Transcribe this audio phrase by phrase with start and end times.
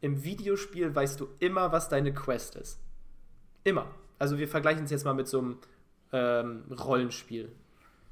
[0.00, 2.80] im Videospiel weißt du immer, was deine Quest ist.
[3.64, 3.86] Immer.
[4.18, 5.58] Also wir vergleichen es jetzt mal mit so einem
[6.12, 7.52] ähm, Rollenspiel.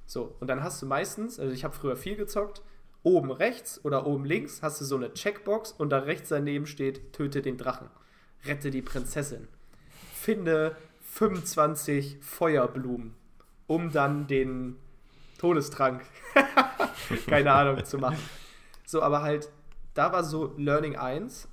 [0.06, 2.62] So, und dann hast du meistens, also ich habe früher viel gezockt,
[3.02, 7.12] oben rechts oder oben links hast du so eine Checkbox und da rechts daneben steht,
[7.12, 7.88] töte den Drachen,
[8.44, 9.48] rette die Prinzessin,
[10.14, 13.14] finde 25 Feuerblumen,
[13.66, 14.76] um dann den
[15.38, 16.02] Todestrank,
[17.26, 18.18] keine Ahnung, zu machen.
[18.84, 19.50] So, aber halt,
[19.94, 21.48] da war so Learning 1,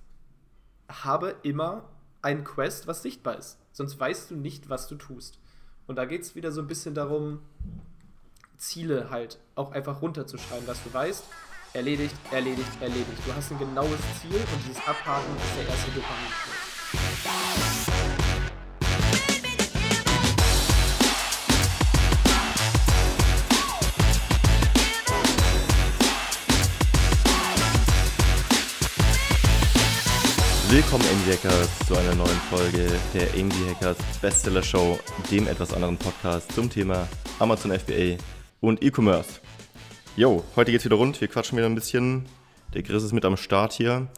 [0.89, 1.83] habe immer
[2.21, 3.57] ein Quest, was sichtbar ist.
[3.71, 5.37] Sonst weißt du nicht, was du tust.
[5.87, 7.39] Und da geht es wieder so ein bisschen darum,
[8.57, 11.23] Ziele halt auch einfach runterzuschreiben, dass du weißt,
[11.73, 13.19] erledigt, erledigt, erledigt.
[13.25, 16.54] Du hast ein genaues Ziel und dieses Abhaken ist der erste Dopamin.
[30.75, 34.99] Willkommen Indie Hackers zu einer neuen Folge der Indie Hackers Bestseller Show,
[35.31, 37.07] dem etwas anderen Podcast zum Thema
[37.39, 38.17] Amazon FBA
[38.59, 39.39] und E-Commerce.
[40.17, 42.25] Jo, heute geht's wieder rund, wir quatschen wieder ein bisschen.
[42.73, 44.09] Der Chris ist mit am Start hier.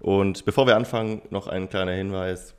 [0.00, 2.54] Und bevor wir anfangen, noch ein kleiner Hinweis.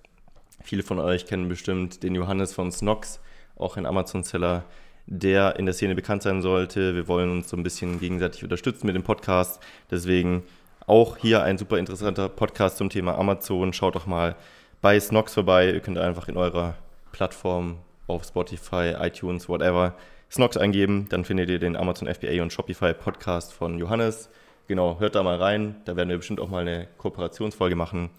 [0.62, 3.20] Viele von euch kennen bestimmt den Johannes von Snox,
[3.56, 4.66] auch ein Amazon-Seller,
[5.08, 6.94] der in der Szene bekannt sein sollte.
[6.94, 9.60] Wir wollen uns so ein bisschen gegenseitig unterstützen mit dem Podcast.
[9.90, 10.44] Deswegen
[10.88, 13.74] auch hier ein super interessanter Podcast zum Thema Amazon.
[13.74, 14.36] Schaut doch mal
[14.82, 15.72] bei Snox vorbei.
[15.72, 16.76] Ihr könnt einfach in eurer
[17.12, 19.96] Plattform auf Spotify, iTunes, whatever,
[20.32, 21.08] Snox eingeben.
[21.10, 24.30] Dann findet ihr den Amazon FBA und Shopify Podcast von Johannes.
[24.68, 25.76] Genau, hört da mal rein.
[25.84, 28.10] Da werden wir bestimmt auch mal eine Kooperationsfolge machen.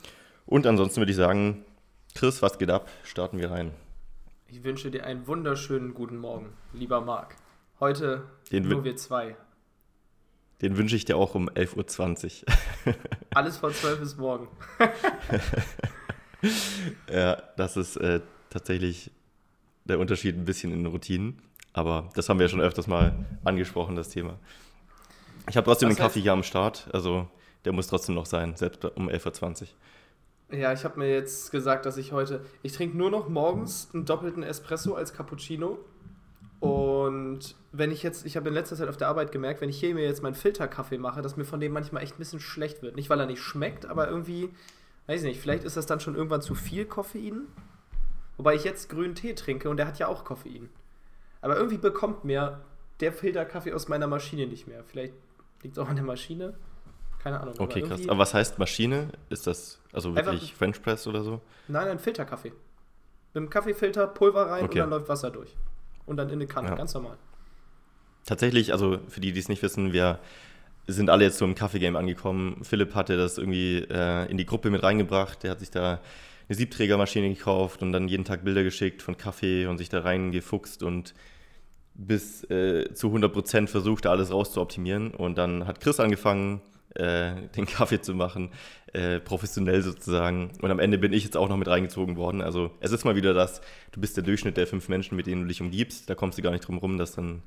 [0.45, 1.65] Und ansonsten würde ich sagen,
[2.15, 2.89] Chris, was geht ab?
[3.03, 3.73] Starten wir rein.
[4.47, 7.35] Ich wünsche dir einen wunderschönen guten Morgen, lieber Marc.
[7.81, 9.37] Heute Den nur wir zwei.
[10.61, 12.95] Den wünsche ich dir auch um 11.20 Uhr.
[13.35, 14.49] Alles von 12 bis morgen.
[17.13, 18.21] ja, das ist äh,
[18.51, 19.11] tatsächlich
[19.85, 21.41] der Unterschied ein bisschen in den Routinen.
[21.73, 24.39] Aber das haben wir ja schon öfters mal angesprochen, das Thema.
[25.49, 26.89] Ich habe trotzdem Was den Kaffee hier am Start.
[26.93, 27.29] Also
[27.65, 30.59] der muss trotzdem noch sein, selbst um 11.20 Uhr.
[30.59, 34.07] Ja, ich habe mir jetzt gesagt, dass ich heute, ich trinke nur noch morgens einen
[34.07, 35.79] doppelten Espresso als Cappuccino
[36.61, 39.79] und wenn ich jetzt, ich habe in letzter Zeit auf der Arbeit gemerkt, wenn ich
[39.79, 42.83] hier mir jetzt meinen Filterkaffee mache, dass mir von dem manchmal echt ein bisschen schlecht
[42.83, 42.97] wird.
[42.97, 44.51] Nicht, weil er nicht schmeckt, aber irgendwie,
[45.07, 47.43] weiß ich nicht, vielleicht ist das dann schon irgendwann zu viel Koffein.
[48.37, 50.69] Wobei ich jetzt grünen Tee trinke und der hat ja auch Koffein.
[51.41, 52.61] Aber irgendwie bekommt mir
[52.99, 54.83] der Filterkaffee aus meiner Maschine nicht mehr.
[54.83, 55.15] Vielleicht
[55.63, 56.55] liegt es auch an der Maschine.
[57.21, 57.55] Keine Ahnung.
[57.59, 58.09] Okay, aber krass.
[58.09, 59.11] Aber was heißt Maschine?
[59.29, 61.41] Ist das also wirklich French Press oder so?
[61.69, 62.51] Nein, ein Filterkaffee.
[63.35, 64.73] Mit einem Kaffeefilter Pulver rein okay.
[64.73, 65.55] und dann läuft Wasser durch
[66.09, 66.75] und dann in eine Kanne, ja.
[66.75, 67.17] ganz normal.
[68.25, 70.19] Tatsächlich, also für die, die es nicht wissen, wir
[70.87, 72.65] sind alle jetzt so im Kaffee-Game angekommen.
[72.65, 75.43] Philipp hatte das irgendwie äh, in die Gruppe mit reingebracht.
[75.43, 76.01] Der hat sich da
[76.49, 80.83] eine Siebträgermaschine gekauft und dann jeden Tag Bilder geschickt von Kaffee und sich da reingefuchst
[80.83, 81.15] und
[81.95, 85.13] bis äh, zu 100% versucht, da alles rauszuoptimieren.
[85.13, 86.63] Und dann hat Chris angefangen,
[86.99, 88.51] äh, den Kaffee zu machen,
[88.93, 90.51] äh, professionell sozusagen.
[90.61, 92.43] Und am Ende bin ich jetzt auch noch mit reingezogen worden.
[92.43, 93.61] Also es ist mal wieder das,
[93.93, 96.11] du bist der Durchschnitt der fünf Menschen, mit denen du dich umgibst.
[96.11, 97.43] Da kommst du gar nicht drum rum, dass dann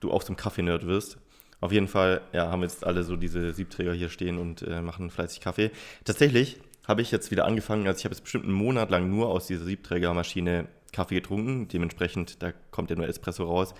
[0.00, 1.18] du auch zum Kaffee-Nerd wirst.
[1.60, 5.10] Auf jeden Fall, ja, haben jetzt alle so diese Siebträger hier stehen und äh, machen
[5.10, 5.70] fleißig Kaffee.
[6.04, 6.58] Tatsächlich
[6.88, 9.46] habe ich jetzt wieder angefangen, also ich habe jetzt bestimmt einen Monat lang nur aus
[9.46, 11.68] dieser Siebträgermaschine Kaffee getrunken.
[11.68, 13.74] Dementsprechend, da kommt ja nur Espresso raus.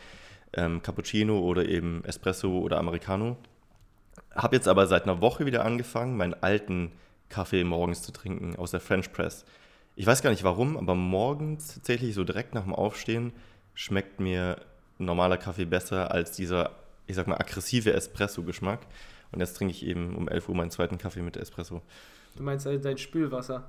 [0.54, 3.36] Ähm, Cappuccino oder eben Espresso oder Americano.
[4.34, 6.92] Habe jetzt aber seit einer Woche wieder angefangen, meinen alten
[7.28, 9.44] Kaffee morgens zu trinken aus der French Press.
[9.96, 13.32] Ich weiß gar nicht warum, aber morgens tatsächlich so direkt nach dem Aufstehen
[13.74, 14.56] schmeckt mir
[14.98, 16.70] normaler Kaffee besser als dieser,
[17.06, 18.80] ich sag mal, aggressive Espresso-Geschmack.
[19.32, 21.82] Und jetzt trinke ich eben um 11 Uhr meinen zweiten Kaffee mit Espresso.
[22.36, 23.68] Du meinst also dein Spülwasser?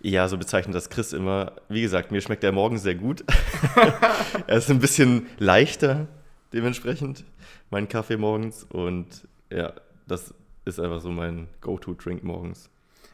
[0.00, 1.52] Ja, so bezeichnet das Chris immer.
[1.68, 3.24] Wie gesagt, mir schmeckt der morgen sehr gut.
[4.46, 6.08] er ist ein bisschen leichter
[6.52, 7.24] dementsprechend
[7.72, 8.64] meinen Kaffee morgens.
[8.64, 9.72] Und ja,
[10.06, 10.32] das
[10.64, 12.70] ist einfach so mein Go-To-Drink morgens.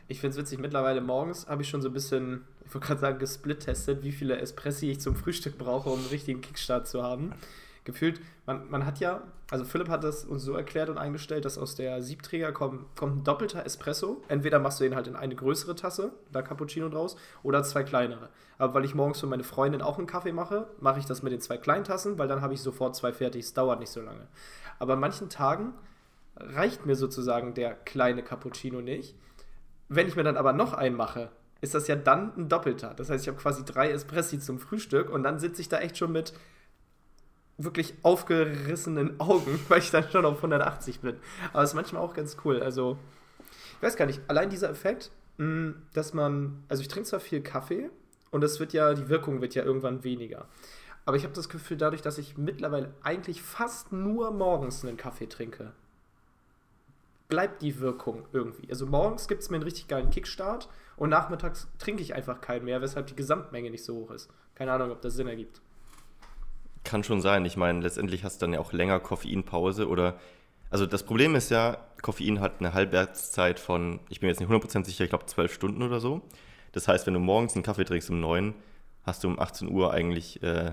[0.08, 3.00] Ich finde es witzig, mittlerweile morgens habe ich schon so ein bisschen, ich wollte gerade
[3.00, 7.32] sagen, gesplit-testet, wie viele Espressi ich zum Frühstück brauche, um einen richtigen Kickstart zu haben.
[7.88, 11.56] Gefühlt, man, man hat ja, also Philipp hat das uns so erklärt und eingestellt, dass
[11.56, 14.22] aus der Siebträger kommt, kommt ein doppelter Espresso.
[14.28, 18.28] Entweder machst du den halt in eine größere Tasse, da Cappuccino draus, oder zwei kleinere.
[18.58, 21.32] Aber weil ich morgens für meine Freundin auch einen Kaffee mache, mache ich das mit
[21.32, 23.46] den zwei kleinen Tassen, weil dann habe ich sofort zwei fertig.
[23.46, 24.28] Es dauert nicht so lange.
[24.78, 25.72] Aber an manchen Tagen
[26.36, 29.14] reicht mir sozusagen der kleine Cappuccino nicht.
[29.88, 31.30] Wenn ich mir dann aber noch einen mache,
[31.62, 32.92] ist das ja dann ein doppelter.
[32.92, 35.96] Das heißt, ich habe quasi drei Espressi zum Frühstück und dann sitze ich da echt
[35.96, 36.34] schon mit
[37.58, 41.16] wirklich aufgerissenen Augen, weil ich dann schon auf 180 bin.
[41.52, 42.62] Aber es ist manchmal auch ganz cool.
[42.62, 42.98] Also,
[43.76, 47.42] Ich weiß gar nicht, allein dieser Effekt, mh, dass man, also ich trinke zwar viel
[47.42, 47.90] Kaffee
[48.30, 50.46] und es wird ja, die Wirkung wird ja irgendwann weniger.
[51.04, 55.26] Aber ich habe das Gefühl, dadurch, dass ich mittlerweile eigentlich fast nur morgens einen Kaffee
[55.26, 55.72] trinke,
[57.28, 58.68] bleibt die Wirkung irgendwie.
[58.70, 62.64] Also morgens gibt es mir einen richtig geilen Kickstart und nachmittags trinke ich einfach keinen
[62.64, 64.30] mehr, weshalb die Gesamtmenge nicht so hoch ist.
[64.54, 65.60] Keine Ahnung, ob das Sinn ergibt.
[66.88, 67.44] Kann schon sein.
[67.44, 70.18] Ich meine, letztendlich hast du dann ja auch länger Koffeinpause oder.
[70.70, 74.86] Also das Problem ist ja, Koffein hat eine Halbwertszeit von, ich bin jetzt nicht 100%
[74.86, 76.22] sicher, ich glaube 12 Stunden oder so.
[76.72, 78.54] Das heißt, wenn du morgens einen Kaffee trinkst um 9,
[79.04, 80.72] hast du um 18 Uhr eigentlich, äh,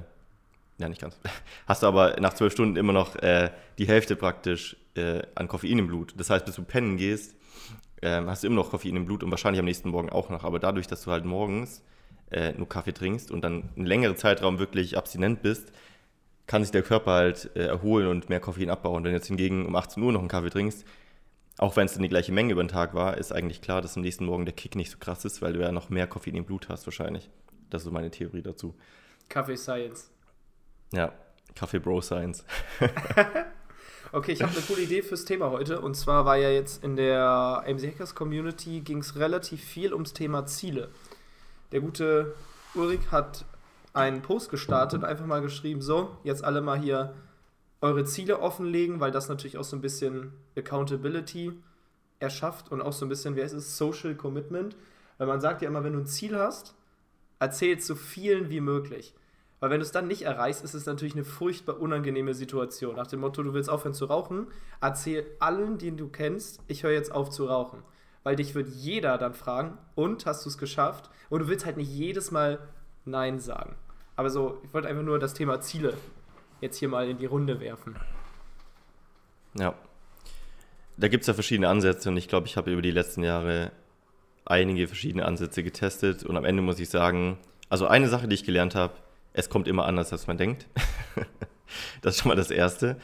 [0.78, 1.18] ja nicht ganz,
[1.68, 5.80] hast du aber nach 12 Stunden immer noch äh, die Hälfte praktisch äh, an Koffein
[5.80, 6.14] im Blut.
[6.16, 7.36] Das heißt, bis du pennen gehst,
[8.02, 10.46] ähm, hast du immer noch Koffein im Blut und wahrscheinlich am nächsten Morgen auch noch.
[10.46, 11.84] Aber dadurch, dass du halt morgens
[12.32, 15.74] äh, nur Kaffee trinkst und dann einen längeren Zeitraum wirklich abstinent bist,
[16.48, 19.04] kann sich der Körper halt äh, erholen und mehr Koffein abbauen.
[19.04, 20.86] Wenn du jetzt hingegen um 18 Uhr noch einen Kaffee trinkst,
[21.58, 23.96] auch wenn es dann die gleiche Menge über den Tag war, ist eigentlich klar, dass
[23.96, 26.36] am nächsten Morgen der Kick nicht so krass ist, weil du ja noch mehr Koffein
[26.36, 27.30] im Blut hast wahrscheinlich.
[27.70, 28.76] Das ist so meine Theorie dazu.
[29.30, 30.12] Kaffee Science.
[30.92, 31.14] Ja,
[31.56, 32.44] Kaffee Bro Science.
[34.12, 35.80] okay, ich habe eine coole Idee fürs Thema heute.
[35.80, 40.14] Und zwar war ja jetzt in der AMC Hackers Community ging es relativ viel ums
[40.14, 40.90] Thema Ziele.
[41.72, 42.36] Der gute
[42.76, 43.46] Ulrich hat
[43.96, 47.14] einen Post gestartet und einfach mal geschrieben, so, jetzt alle mal hier
[47.82, 51.54] eure Ziele offenlegen, weil das natürlich auch so ein bisschen Accountability
[52.20, 54.76] erschafft und auch so ein bisschen, wie heißt es, Social Commitment.
[55.18, 56.76] Weil man sagt ja immer, wenn du ein Ziel hast,
[57.40, 59.14] erzähl so vielen wie möglich.
[59.60, 62.96] Weil wenn du es dann nicht erreichst, ist es natürlich eine furchtbar unangenehme Situation.
[62.98, 64.48] Nach dem Motto, du willst aufhören zu rauchen,
[64.82, 67.82] erzähl allen, die du kennst, ich höre jetzt auf zu rauchen.
[68.24, 71.10] Weil dich wird jeder dann fragen, und hast du es geschafft?
[71.30, 72.60] Und du willst halt nicht jedes Mal
[73.06, 73.76] Nein sagen.
[74.16, 75.94] Aber so, ich wollte einfach nur das Thema Ziele
[76.62, 77.96] jetzt hier mal in die Runde werfen.
[79.58, 79.76] Ja.
[80.98, 83.72] Da gibt es ja verschiedene Ansätze und ich glaube, ich habe über die letzten Jahre
[84.46, 87.38] einige verschiedene Ansätze getestet und am Ende muss ich sagen,
[87.70, 88.94] also eine Sache, die ich gelernt habe,
[89.34, 90.68] es kommt immer anders, als man denkt.
[92.02, 92.98] das ist schon mal das Erste.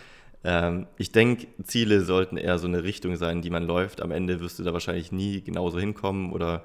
[0.44, 4.02] Ähm, ich denke, Ziele sollten eher so eine Richtung sein, die man läuft.
[4.02, 6.64] Am Ende wirst du da wahrscheinlich nie genauso hinkommen oder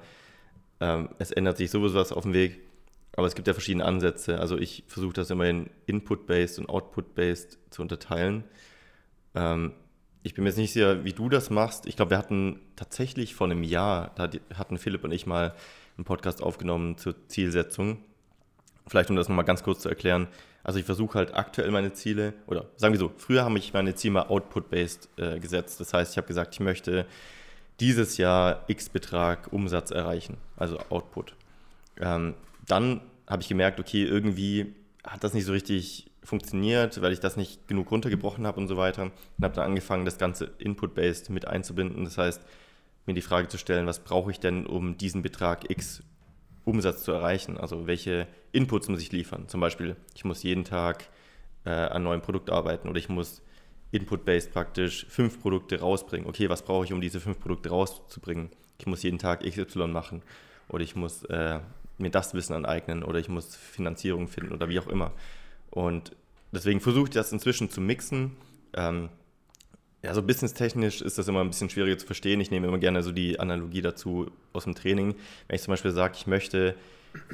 [0.79, 2.59] ähm, es ändert sich sowieso was auf dem Weg.
[3.17, 4.39] Aber es gibt ja verschiedene Ansätze.
[4.39, 8.43] Also ich versuche das immer in Input-based und Output-based zu unterteilen.
[9.33, 9.73] Ähm,
[10.21, 11.87] ich bin mir jetzt nicht sicher, wie du das machst.
[11.87, 15.55] Ich glaube, wir hatten tatsächlich vor einem Jahr, da hatten Philipp und ich mal
[15.97, 17.97] einen Podcast aufgenommen zur Zielsetzung.
[18.85, 20.27] Vielleicht um das nochmal ganz kurz zu erklären.
[20.63, 23.95] Also ich versuche halt aktuell meine Ziele, oder sagen wir so, früher habe ich meine
[23.95, 25.79] Ziele mal Output-based äh, gesetzt.
[25.79, 27.07] Das heißt, ich habe gesagt, ich möchte
[27.79, 31.35] dieses Jahr X Betrag Umsatz erreichen, also Output.
[31.99, 32.35] Ähm,
[32.67, 37.37] dann habe ich gemerkt, okay, irgendwie hat das nicht so richtig funktioniert, weil ich das
[37.37, 39.03] nicht genug runtergebrochen habe und so weiter.
[39.03, 42.03] Und habe dann angefangen, das Ganze Input-based mit einzubinden.
[42.03, 42.41] Das heißt,
[43.05, 46.03] mir die Frage zu stellen, was brauche ich denn, um diesen Betrag X
[46.65, 47.57] Umsatz zu erreichen?
[47.57, 49.47] Also welche Inputs muss ich liefern?
[49.47, 51.07] Zum Beispiel, ich muss jeden Tag
[51.65, 53.41] äh, an neuen Produkt arbeiten oder ich muss
[53.91, 56.27] Input-based praktisch fünf Produkte rausbringen.
[56.27, 58.49] Okay, was brauche ich, um diese fünf Produkte rauszubringen?
[58.79, 60.21] Ich muss jeden Tag XY machen
[60.67, 61.59] oder ich muss äh,
[61.97, 65.11] mir das Wissen aneignen oder ich muss Finanzierung finden oder wie auch immer.
[65.69, 66.15] Und
[66.51, 68.35] deswegen versuche ich das inzwischen zu mixen.
[68.73, 69.09] Ähm,
[70.03, 72.39] ja, so businesstechnisch ist das immer ein bisschen schwieriger zu verstehen.
[72.39, 75.15] Ich nehme immer gerne so die Analogie dazu aus dem Training.
[75.47, 76.75] Wenn ich zum Beispiel sage, ich möchte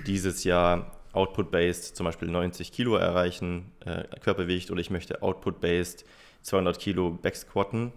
[0.07, 6.05] dieses Jahr Output-based zum Beispiel 90 Kilo erreichen, äh, Körpergewicht, oder ich möchte Output-based
[6.41, 7.91] 200 Kilo Backsquatten,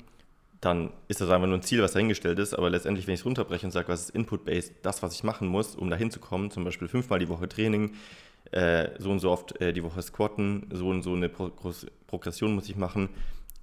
[0.66, 2.52] dann ist das einfach nur ein Ziel, was dahingestellt ist.
[2.52, 5.48] Aber letztendlich, wenn ich es runterbreche und sage, was ist Input-based, das, was ich machen
[5.48, 7.94] muss, um da hinzukommen, zum Beispiel fünfmal die Woche Training,
[8.50, 11.50] äh, so und so oft äh, die Woche squatten, so und so eine Pro
[12.06, 13.08] Progression muss ich machen,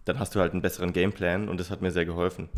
[0.05, 2.50] dann hast du halt einen besseren Gameplan und das hat mir sehr geholfen.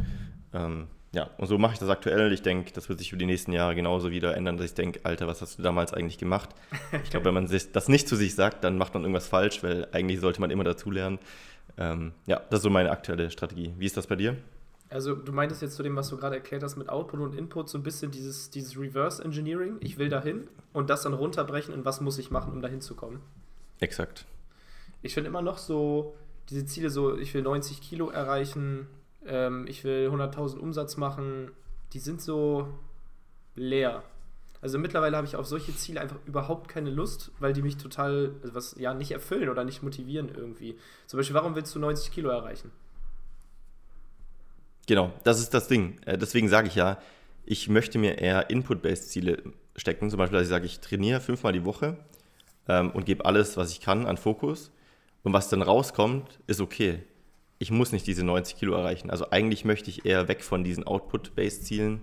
[0.53, 2.33] Ähm, ja, und so mache ich das aktuell.
[2.33, 4.99] Ich denke, das wird sich über die nächsten Jahre genauso wieder ändern, dass ich denke,
[5.03, 6.49] Alter, was hast du damals eigentlich gemacht?
[7.03, 9.87] Ich glaube, wenn man das nicht zu sich sagt, dann macht man irgendwas falsch, weil
[9.91, 11.19] eigentlich sollte man immer dazulernen.
[11.77, 13.74] Ähm, ja, das ist so meine aktuelle Strategie.
[13.77, 14.38] Wie ist das bei dir?
[14.89, 17.70] Also du meintest jetzt zu dem, was du gerade erklärt hast mit Output und Input,
[17.70, 19.77] so ein bisschen dieses, dieses Reverse Engineering.
[19.79, 22.96] Ich will dahin und das dann runterbrechen in was muss ich machen, um dahin zu
[22.96, 23.22] kommen.
[23.79, 24.25] Exakt.
[25.01, 26.15] Ich finde immer noch so
[26.50, 28.88] diese Ziele, so ich will 90 Kilo erreichen,
[29.25, 31.51] ähm, ich will 100.000 Umsatz machen,
[31.94, 32.67] die sind so
[33.55, 34.03] leer.
[34.65, 38.34] Also mittlerweile habe ich auf solche Ziele einfach überhaupt keine Lust, weil die mich total,
[38.41, 40.75] also was ja nicht erfüllen oder nicht motivieren irgendwie.
[41.05, 42.72] Zum Beispiel, warum willst du 90 Kilo erreichen?
[44.88, 46.00] Genau, das ist das Ding.
[46.07, 46.98] Äh, deswegen sage ich ja,
[47.45, 49.43] ich möchte mir eher Input-based Ziele
[49.75, 50.10] stecken.
[50.10, 52.00] Zum Beispiel, dass ich sage, ich trainiere fünfmal die Woche
[52.67, 54.72] ähm, und gebe alles, was ich kann, an Fokus.
[55.22, 57.03] Und was dann rauskommt, ist okay.
[57.60, 59.12] ich muss nicht diese 90 Kilo erreichen.
[59.12, 62.01] Also eigentlich möchte ich eher weg von diesen Output-Based-Zielen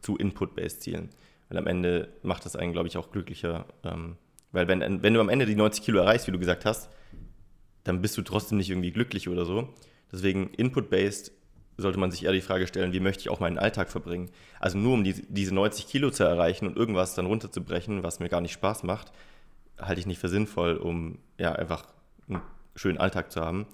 [0.00, 1.10] zu Input-Based-Zielen.
[1.48, 3.66] Weil am Ende macht das einen, glaube ich, auch glücklicher.
[3.84, 4.16] Ähm,
[4.52, 6.88] weil wenn, wenn du am Ende die 90 Kilo erreichst, wie du gesagt hast,
[7.82, 9.68] dann bist du trotzdem nicht irgendwie glücklich oder so.
[10.10, 11.32] Deswegen Input-Based
[11.76, 14.30] sollte man sich eher die Frage stellen, wie möchte ich auch meinen Alltag verbringen.
[14.60, 18.28] Also nur um die, diese 90 Kilo zu erreichen und irgendwas dann runterzubrechen, was mir
[18.28, 19.12] gar nicht Spaß macht,
[19.78, 21.84] halte ich nicht für sinnvoll, um ja einfach
[22.28, 22.42] einen
[22.76, 23.66] schönen Alltag zu haben,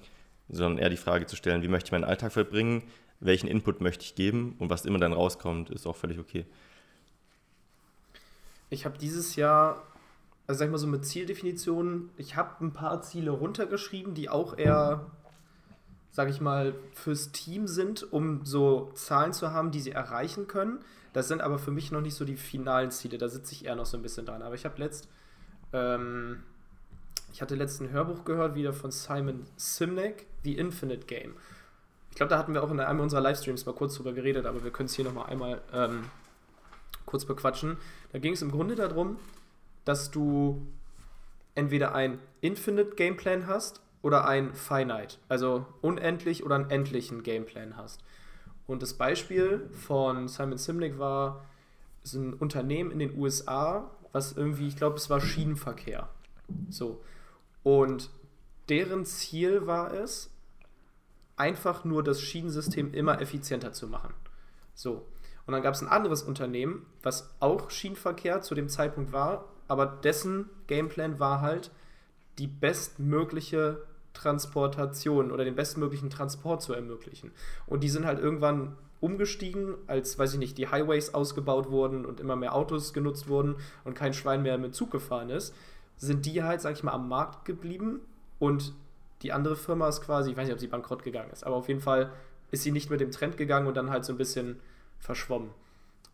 [0.49, 2.85] sondern eher die Frage zu stellen, wie möchte ich meinen Alltag verbringen,
[3.21, 6.47] welchen Input möchte ich geben und was immer dann rauskommt, ist auch völlig okay.
[8.71, 9.83] Ich habe dieses Jahr,
[10.47, 14.57] also sag ich mal so mit Zieldefinitionen, ich habe ein paar Ziele runtergeschrieben, die auch
[14.57, 15.07] eher
[16.13, 20.81] sage ich mal, fürs Team sind, um so Zahlen zu haben, die sie erreichen können.
[21.13, 23.19] Das sind aber für mich noch nicht so die finalen Ziele.
[23.19, 24.43] Da sitze ich eher noch so ein bisschen dran.
[24.43, 25.09] Aber ich habe letzt,
[25.73, 26.43] ähm,
[27.33, 31.35] ich hatte letzten Hörbuch gehört, wieder von Simon Simnek, The Infinite Game.
[32.11, 34.65] Ich glaube, da hatten wir auch in einem unserer Livestreams mal kurz drüber geredet, aber
[34.65, 36.05] wir können es hier nochmal einmal ähm,
[37.11, 37.77] kurz bequatschen.
[38.13, 39.19] Da ging es im Grunde darum,
[39.85, 40.67] dass du
[41.55, 48.03] entweder ein Infinite Gameplan hast oder ein Finite, also unendlich oder einen endlichen Gameplan hast.
[48.67, 51.45] Und das Beispiel von Simon Simnick war,
[52.03, 56.09] ist ein Unternehmen in den USA, was irgendwie, ich glaube, es war Schienenverkehr.
[56.71, 57.03] So.
[57.63, 58.11] Und
[58.69, 60.31] deren Ziel war es,
[61.37, 64.15] einfach nur das Schienensystem immer effizienter zu machen.
[64.75, 65.07] So.
[65.51, 69.85] Und dann gab es ein anderes Unternehmen, was auch Schienenverkehr zu dem Zeitpunkt war, aber
[69.85, 71.73] dessen Gameplan war halt,
[72.39, 77.33] die bestmögliche Transportation oder den bestmöglichen Transport zu ermöglichen.
[77.67, 82.21] Und die sind halt irgendwann umgestiegen, als, weiß ich nicht, die Highways ausgebaut wurden und
[82.21, 85.53] immer mehr Autos genutzt wurden und kein Schwein mehr mit Zug gefahren ist,
[85.97, 87.99] sind die halt, sag ich mal, am Markt geblieben
[88.39, 88.73] und
[89.23, 91.67] die andere Firma ist quasi, ich weiß nicht, ob sie bankrott gegangen ist, aber auf
[91.67, 92.13] jeden Fall
[92.53, 94.61] ist sie nicht mit dem Trend gegangen und dann halt so ein bisschen
[95.01, 95.51] verschwommen.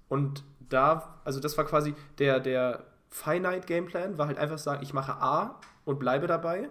[0.09, 4.95] Und da, also das war quasi der, der Finite Gameplan, war halt einfach sagen, ich
[4.95, 6.69] mache A und bleibe dabei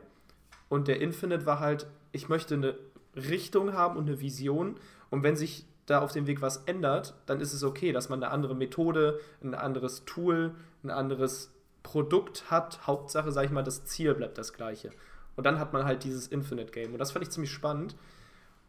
[0.70, 2.76] und der Infinite war halt, ich möchte eine
[3.16, 4.76] Richtung haben und eine Vision.
[5.10, 8.24] Und wenn sich da auf dem Weg was ändert, dann ist es okay, dass man
[8.24, 11.52] eine andere Methode, ein anderes Tool, ein anderes
[11.84, 12.88] Produkt hat.
[12.88, 14.90] Hauptsache, sag ich mal, das Ziel bleibt das gleiche.
[15.36, 16.94] Und dann hat man halt dieses Infinite Game.
[16.94, 17.96] Und das fand ich ziemlich spannend.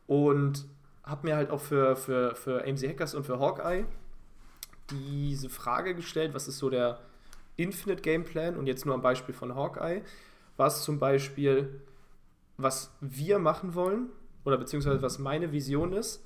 [0.07, 0.67] Und
[1.06, 3.86] habe mir halt auch für, für, für AMC Hackers und für Hawkeye
[4.90, 7.00] diese Frage gestellt, was ist so der
[7.56, 8.56] Infinite Game Plan?
[8.56, 10.02] Und jetzt nur am Beispiel von Hawkeye
[10.56, 11.80] was zum Beispiel,
[12.56, 14.08] was wir machen wollen,
[14.44, 16.25] oder beziehungsweise was meine Vision ist.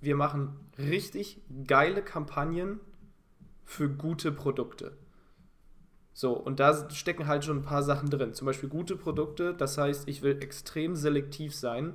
[0.00, 2.80] Wir machen richtig geile Kampagnen
[3.64, 4.96] für gute Produkte.
[6.12, 8.34] So, und da stecken halt schon ein paar Sachen drin.
[8.34, 11.94] Zum Beispiel gute Produkte, das heißt, ich will extrem selektiv sein,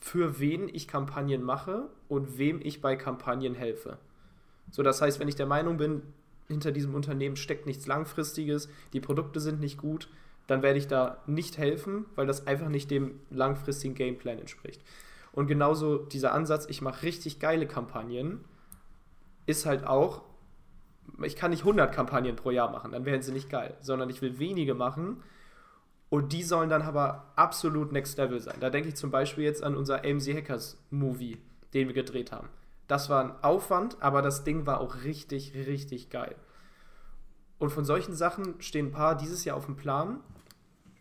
[0.00, 3.98] für wen ich Kampagnen mache und wem ich bei Kampagnen helfe.
[4.70, 6.02] So, das heißt, wenn ich der Meinung bin,
[6.48, 10.08] hinter diesem Unternehmen steckt nichts Langfristiges, die Produkte sind nicht gut,
[10.46, 14.82] dann werde ich da nicht helfen, weil das einfach nicht dem langfristigen Gameplan entspricht.
[15.32, 18.44] Und genauso dieser Ansatz, ich mache richtig geile Kampagnen,
[19.46, 20.22] ist halt auch,
[21.22, 24.22] ich kann nicht 100 Kampagnen pro Jahr machen, dann wären sie nicht geil, sondern ich
[24.22, 25.22] will wenige machen
[26.10, 28.56] und die sollen dann aber absolut Next Level sein.
[28.60, 31.38] Da denke ich zum Beispiel jetzt an unser AMC Hackers Movie,
[31.72, 32.48] den wir gedreht haben.
[32.88, 36.34] Das war ein Aufwand, aber das Ding war auch richtig, richtig geil.
[37.58, 40.20] Und von solchen Sachen stehen ein paar dieses Jahr auf dem Plan.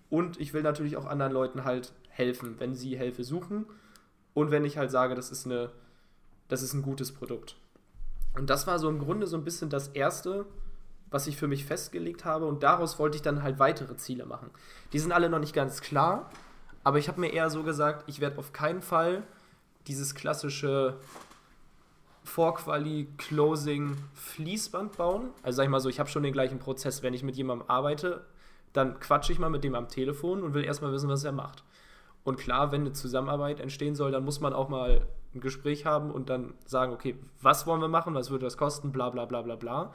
[0.10, 3.66] Und ich will natürlich auch anderen Leuten halt helfen, wenn sie Hilfe suchen
[4.34, 5.72] und wenn ich halt sage, das ist, eine,
[6.48, 7.56] das ist ein gutes Produkt.
[8.36, 10.46] Und das war so im Grunde so ein bisschen das Erste,
[11.12, 14.52] was ich für mich festgelegt habe und daraus wollte ich dann halt weitere Ziele machen.
[14.94, 16.30] Die sind alle noch nicht ganz klar,
[16.84, 19.24] aber ich habe mir eher so gesagt, ich werde auf keinen Fall
[19.88, 20.98] dieses klassische
[22.24, 25.32] Vorquali Closing Fließband bauen.
[25.42, 27.68] Also sag ich mal so, ich habe schon den gleichen Prozess, wenn ich mit jemandem
[27.70, 28.26] arbeite,
[28.74, 31.64] dann quatsche ich mal mit dem am Telefon und will erstmal wissen, was er macht.
[32.24, 36.12] Und klar, wenn eine Zusammenarbeit entstehen soll, dann muss man auch mal ein Gespräch haben
[36.12, 39.42] und dann sagen, okay, was wollen wir machen, was würde das kosten, bla bla bla
[39.42, 39.94] bla bla.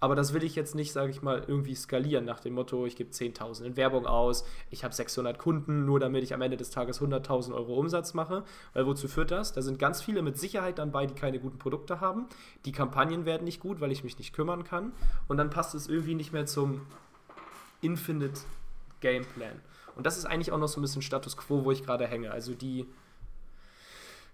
[0.00, 2.96] Aber das will ich jetzt nicht, sage ich mal, irgendwie skalieren nach dem Motto, ich
[2.96, 6.70] gebe 10.000 in Werbung aus, ich habe 600 Kunden, nur damit ich am Ende des
[6.70, 8.44] Tages 100.000 Euro Umsatz mache.
[8.72, 9.52] Weil wozu führt das?
[9.52, 12.26] Da sind ganz viele mit Sicherheit dann bei, die keine guten Produkte haben.
[12.64, 14.92] Die Kampagnen werden nicht gut, weil ich mich nicht kümmern kann.
[15.28, 16.80] Und dann passt es irgendwie nicht mehr zum
[17.82, 18.40] Infinite
[19.00, 19.60] Gameplan.
[19.96, 22.30] Und das ist eigentlich auch noch so ein bisschen Status quo, wo ich gerade hänge.
[22.30, 22.86] Also die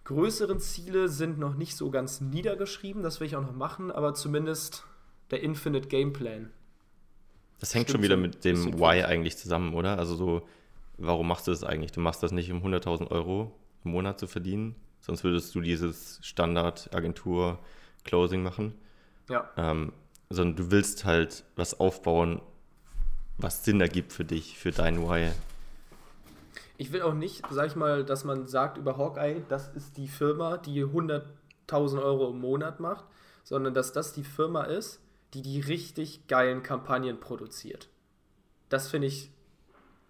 [0.04, 4.14] größeren Ziele sind noch nicht so ganz niedergeschrieben, das will ich auch noch machen, aber
[4.14, 4.84] zumindest
[5.30, 6.50] der Infinite Gameplan.
[7.58, 9.98] Das hängt schon wieder mit dem Why eigentlich zusammen, oder?
[9.98, 10.48] Also so,
[10.98, 11.92] warum machst du das eigentlich?
[11.92, 13.52] Du machst das nicht um 100.000 Euro,
[13.84, 14.76] im Monat zu verdienen.
[15.00, 18.74] Sonst würdest du dieses Standard-Agentur-Closing machen.
[19.30, 19.50] Ja.
[19.56, 19.92] Ähm,
[20.28, 22.42] sondern du willst halt was aufbauen,
[23.38, 25.30] was Sinn ergibt für dich, für dein Why.
[26.78, 30.08] Ich will auch nicht, sag ich mal, dass man sagt über Hawkeye, das ist die
[30.08, 33.04] Firma, die 100.000 Euro im Monat macht,
[33.44, 35.00] sondern dass das die Firma ist,
[35.36, 37.90] die die richtig geilen Kampagnen produziert.
[38.70, 39.30] Das finde ich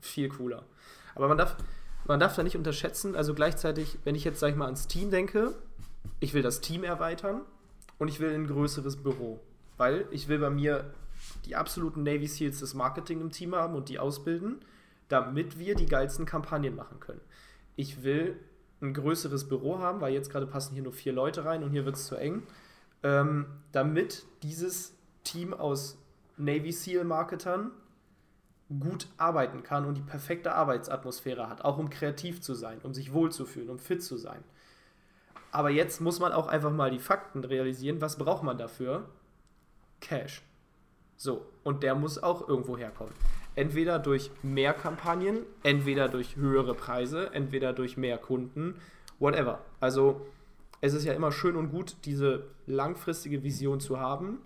[0.00, 0.64] viel cooler.
[1.16, 1.56] Aber man darf,
[2.06, 5.11] man darf da nicht unterschätzen, also gleichzeitig, wenn ich jetzt, sag ich mal, ans Team
[5.11, 5.54] denke,
[6.21, 7.40] ich will das Team erweitern
[7.99, 9.40] und ich will ein größeres Büro.
[9.76, 10.95] Weil ich will bei mir
[11.45, 14.61] die absoluten Navy Seals des Marketing im Team haben und die ausbilden,
[15.09, 17.21] damit wir die geilsten Kampagnen machen können.
[17.75, 18.38] Ich will
[18.80, 21.85] ein größeres Büro haben, weil jetzt gerade passen hier nur vier Leute rein und hier
[21.85, 22.45] wird es zu eng,
[23.02, 24.95] ähm, damit dieses
[25.26, 25.99] Team aus
[26.37, 27.71] Navy SEAL Marketern
[28.80, 33.12] gut arbeiten kann und die perfekte Arbeitsatmosphäre hat, auch um kreativ zu sein, um sich
[33.12, 34.42] wohlzufühlen, um fit zu sein.
[35.52, 38.00] Aber jetzt muss man auch einfach mal die Fakten realisieren.
[38.00, 39.09] Was braucht man dafür?
[40.00, 40.42] Cash.
[41.16, 43.14] So, und der muss auch irgendwo herkommen.
[43.54, 48.75] Entweder durch mehr Kampagnen, entweder durch höhere Preise, entweder durch mehr Kunden,
[49.18, 49.61] whatever.
[49.80, 50.26] Also
[50.83, 54.40] es ist ja immer schön und gut, diese langfristige Vision zu haben.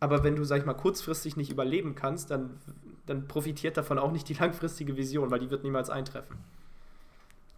[0.00, 2.58] Aber wenn du, sag ich mal, kurzfristig nicht überleben kannst, dann,
[3.06, 6.36] dann profitiert davon auch nicht die langfristige Vision, weil die wird niemals eintreffen.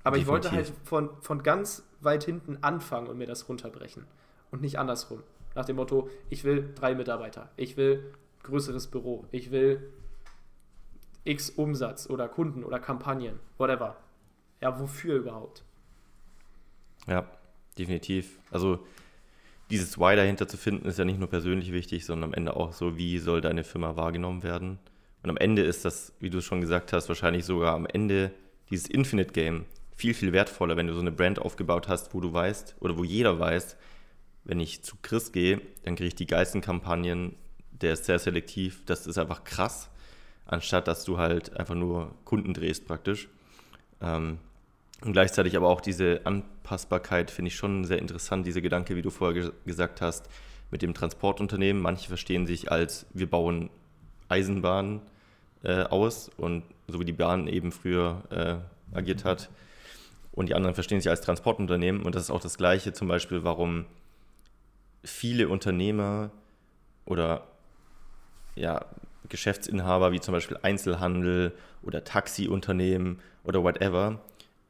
[0.03, 0.23] Aber Definitiv.
[0.23, 4.07] ich wollte halt von, von ganz weit hinten anfangen und mir das runterbrechen.
[4.51, 5.23] Und nicht andersrum.
[5.55, 9.93] Nach dem Motto, ich will drei Mitarbeiter, ich will größeres Büro, ich will
[11.25, 13.97] X Umsatz oder Kunden oder Kampagnen, whatever.
[14.61, 15.65] Ja, wofür überhaupt?
[17.07, 17.27] Ja,
[17.77, 18.39] definitiv.
[18.51, 18.87] Also
[19.71, 22.73] dieses Why dahinter zu finden, ist ja nicht nur persönlich wichtig, sondern am Ende auch
[22.73, 24.79] so, wie soll deine Firma wahrgenommen werden.
[25.23, 28.33] Und am Ende ist das, wie du schon gesagt hast, wahrscheinlich sogar am Ende
[28.71, 29.65] dieses Infinite Game
[29.97, 33.05] viel, viel wertvoller, wenn du so eine Brand aufgebaut hast, wo du weißt oder wo
[33.05, 33.77] jeder weiß,
[34.45, 37.37] wenn ich zu Chris gehe, dann kriege ich die geilsten Kampagnen,
[37.71, 39.91] der ist sehr selektiv, das ist einfach krass,
[40.47, 43.29] anstatt dass du halt einfach nur Kunden drehst praktisch.
[44.01, 44.39] Ähm,
[45.03, 49.11] und gleichzeitig aber auch diese Anpassbarkeit finde ich schon sehr interessant, dieser Gedanke, wie du
[49.11, 50.29] vorher ge gesagt hast,
[50.71, 51.81] mit dem Transportunternehmen.
[51.81, 53.71] Manche verstehen sich als, wir bauen
[54.29, 55.01] Eisenbahnen
[55.63, 59.51] äh, aus und so wie die Bahn eben früher äh, agiert hat.
[60.33, 62.03] Und die anderen verstehen sich als Transportunternehmen.
[62.03, 63.87] Und das ist auch das Gleiche zum Beispiel, warum
[65.03, 66.31] viele Unternehmer
[67.07, 67.47] oder
[68.55, 68.85] ja,
[69.29, 74.21] Geschäftsinhaber wie zum Beispiel Einzelhandel oder Taxiunternehmen oder whatever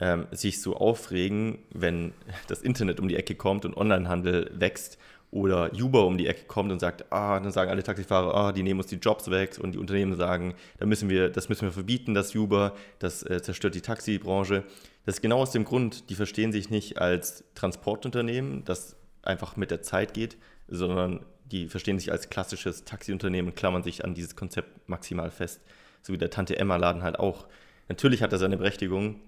[0.00, 2.12] ähm, sich so aufregen, wenn
[2.48, 4.98] das Internet um die Ecke kommt und Onlinehandel wächst
[5.30, 8.62] oder Uber um die Ecke kommt und sagt, ah, dann sagen alle Taxifahrer, ah, die
[8.62, 11.72] nehmen uns die Jobs weg und die Unternehmen sagen, da müssen wir, das müssen wir
[11.72, 14.64] verbieten, das Uber, das äh, zerstört die Taxibranche.
[15.06, 19.70] Das ist genau aus dem Grund, die verstehen sich nicht als Transportunternehmen, das einfach mit
[19.70, 20.36] der Zeit geht,
[20.66, 25.60] sondern die verstehen sich als klassisches Taxiunternehmen und klammern sich an dieses Konzept maximal fest.
[26.02, 27.46] So wie der Tante Emma-Laden halt auch.
[27.88, 29.20] Natürlich hat er seine Berechtigung,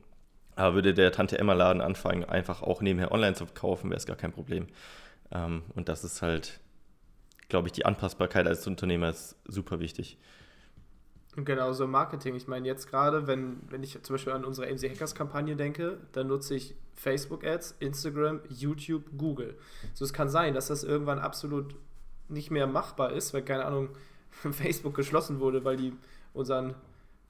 [0.56, 4.16] aber würde der Tante Emma-Laden anfangen, einfach auch nebenher online zu kaufen, wäre es gar
[4.16, 4.66] kein Problem.
[5.30, 6.60] Ähm, und das ist halt,
[7.48, 10.18] glaube ich, die Anpassbarkeit als Unternehmer ist super wichtig.
[11.36, 12.34] Genau, so Marketing.
[12.34, 15.96] Ich meine, jetzt gerade, wenn, wenn ich zum Beispiel an unsere MC Hackers Kampagne denke,
[16.12, 19.56] dann nutze ich Facebook Ads, Instagram, YouTube, Google.
[19.94, 21.74] So, es kann sein, dass das irgendwann absolut
[22.28, 23.88] nicht mehr machbar ist, weil, keine Ahnung,
[24.30, 25.94] Facebook geschlossen wurde, weil die
[26.34, 26.74] unseren,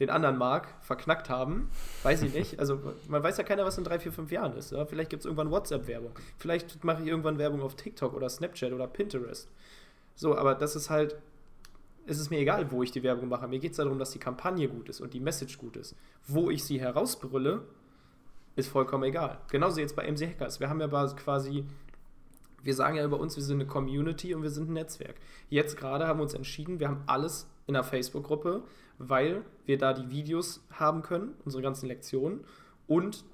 [0.01, 1.71] den anderen Mark verknackt haben.
[2.03, 2.59] Weiß ich nicht.
[2.59, 4.73] Also, man weiß ja keiner, was in drei, vier, fünf Jahren ist.
[4.73, 4.85] Ja?
[4.87, 6.13] Vielleicht gibt es irgendwann WhatsApp-Werbung.
[6.39, 9.49] Vielleicht mache ich irgendwann Werbung auf TikTok oder Snapchat oder Pinterest.
[10.15, 11.17] So, aber das ist halt
[12.07, 13.47] ist es mir egal, wo ich die Werbung mache.
[13.47, 15.95] Mir geht es darum, dass die Kampagne gut ist und die Message gut ist.
[16.27, 17.63] Wo ich sie herausbrülle,
[18.57, 19.39] ist vollkommen egal.
[19.51, 20.61] Genauso jetzt bei MC Hackers.
[20.61, 21.65] Wir haben ja quasi,
[22.63, 25.17] wir sagen ja über uns, wir sind eine Community und wir sind ein Netzwerk.
[25.49, 28.63] Jetzt gerade haben wir uns entschieden, wir haben alles in der Facebook-Gruppe,
[28.99, 32.45] weil wir da die Videos haben können, unsere ganzen Lektionen.
[32.87, 33.25] Und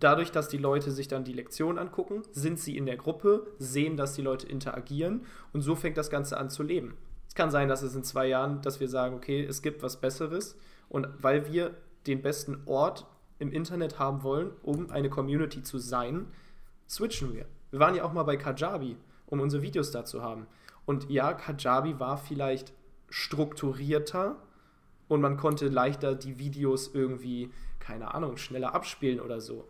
[0.00, 3.96] dadurch, dass die Leute sich dann die Lektion angucken, sind sie in der Gruppe, sehen,
[3.96, 6.96] dass die Leute interagieren und so fängt das Ganze an zu leben.
[7.28, 10.00] Es kann sein, dass es in zwei Jahren, dass wir sagen, okay, es gibt was
[10.00, 10.56] Besseres
[10.88, 13.06] und weil wir den besten Ort
[13.38, 16.26] im Internet haben wollen, um eine Community zu sein,
[16.88, 17.46] switchen wir.
[17.70, 20.46] Wir waren ja auch mal bei Kajabi, um unsere Videos da zu haben.
[20.86, 22.72] Und ja, Kajabi war vielleicht
[23.10, 24.36] strukturierter
[25.08, 29.68] und man konnte leichter die Videos irgendwie, keine Ahnung, schneller abspielen oder so.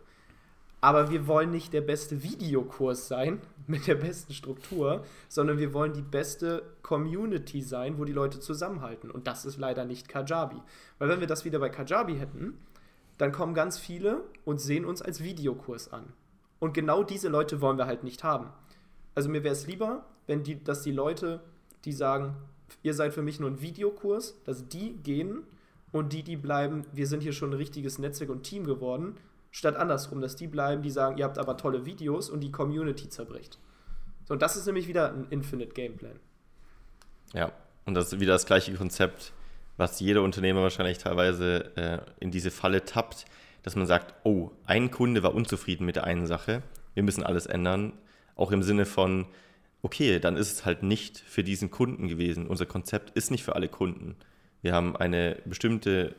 [0.83, 5.93] Aber wir wollen nicht der beste Videokurs sein mit der besten Struktur, sondern wir wollen
[5.93, 9.11] die beste Community sein, wo die Leute zusammenhalten.
[9.11, 10.57] Und das ist leider nicht Kajabi.
[10.97, 12.57] Weil wenn wir das wieder bei Kajabi hätten,
[13.19, 16.13] dann kommen ganz viele und sehen uns als Videokurs an.
[16.61, 18.53] Und genau diese Leute wollen wir halt nicht haben.
[19.15, 21.41] Also mir wäre es lieber, wenn die, dass die Leute,
[21.85, 22.35] die sagen,
[22.83, 25.41] ihr seid für mich nur ein Videokurs, dass die gehen
[25.91, 29.17] und die, die bleiben, wir sind hier schon ein richtiges Netzwerk und Team geworden,
[29.49, 33.09] statt andersrum, dass die bleiben, die sagen, ihr habt aber tolle Videos und die Community
[33.09, 33.57] zerbricht.
[34.25, 36.19] So, und das ist nämlich wieder ein Infinite Gameplan.
[37.33, 37.51] Ja,
[37.85, 39.33] und das ist wieder das gleiche Konzept,
[39.77, 43.25] was jeder Unternehmer wahrscheinlich teilweise äh, in diese Falle tappt,
[43.63, 47.45] dass man sagt, oh, ein Kunde war unzufrieden mit der einen Sache, wir müssen alles
[47.45, 47.93] ändern,
[48.35, 49.25] auch im Sinne von,
[49.81, 52.47] okay, dann ist es halt nicht für diesen Kunden gewesen.
[52.47, 54.15] Unser Konzept ist nicht für alle Kunden.
[54.61, 56.15] Wir haben eine bestimmte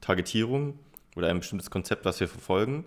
[0.00, 0.78] Targetierung
[1.16, 2.84] oder ein bestimmtes Konzept, was wir verfolgen.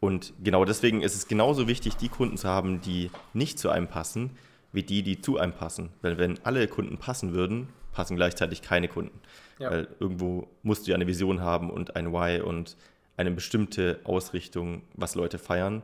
[0.00, 3.88] Und genau deswegen ist es genauso wichtig, die Kunden zu haben, die nicht zu einem
[3.88, 4.30] passen,
[4.72, 5.90] wie die, die zu einem passen.
[6.02, 9.18] Weil wenn alle Kunden passen würden, passen gleichzeitig keine Kunden.
[9.58, 9.70] Ja.
[9.70, 12.76] Weil irgendwo musst du ja eine Vision haben und ein Why und
[13.16, 15.82] eine bestimmte Ausrichtung, was Leute feiern.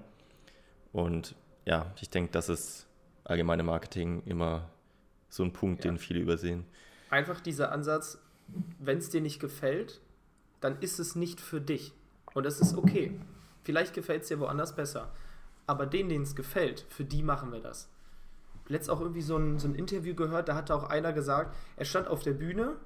[0.92, 2.86] Und ja, ich denke, das ist
[3.24, 4.68] allgemeine Marketing immer
[5.28, 5.90] so ein Punkt, ja.
[5.90, 6.64] den viele übersehen.
[7.10, 8.18] Einfach dieser Ansatz,
[8.78, 10.00] wenn es dir nicht gefällt,
[10.60, 11.92] dann ist es nicht für dich.
[12.34, 13.18] Und das ist okay.
[13.62, 15.12] Vielleicht gefällt es dir woanders besser.
[15.66, 17.88] Aber denen, denen es gefällt, für die machen wir das.
[18.66, 21.84] Letzt auch irgendwie so ein, so ein Interview gehört, da hatte auch einer gesagt, er
[21.84, 22.76] stand auf der Bühne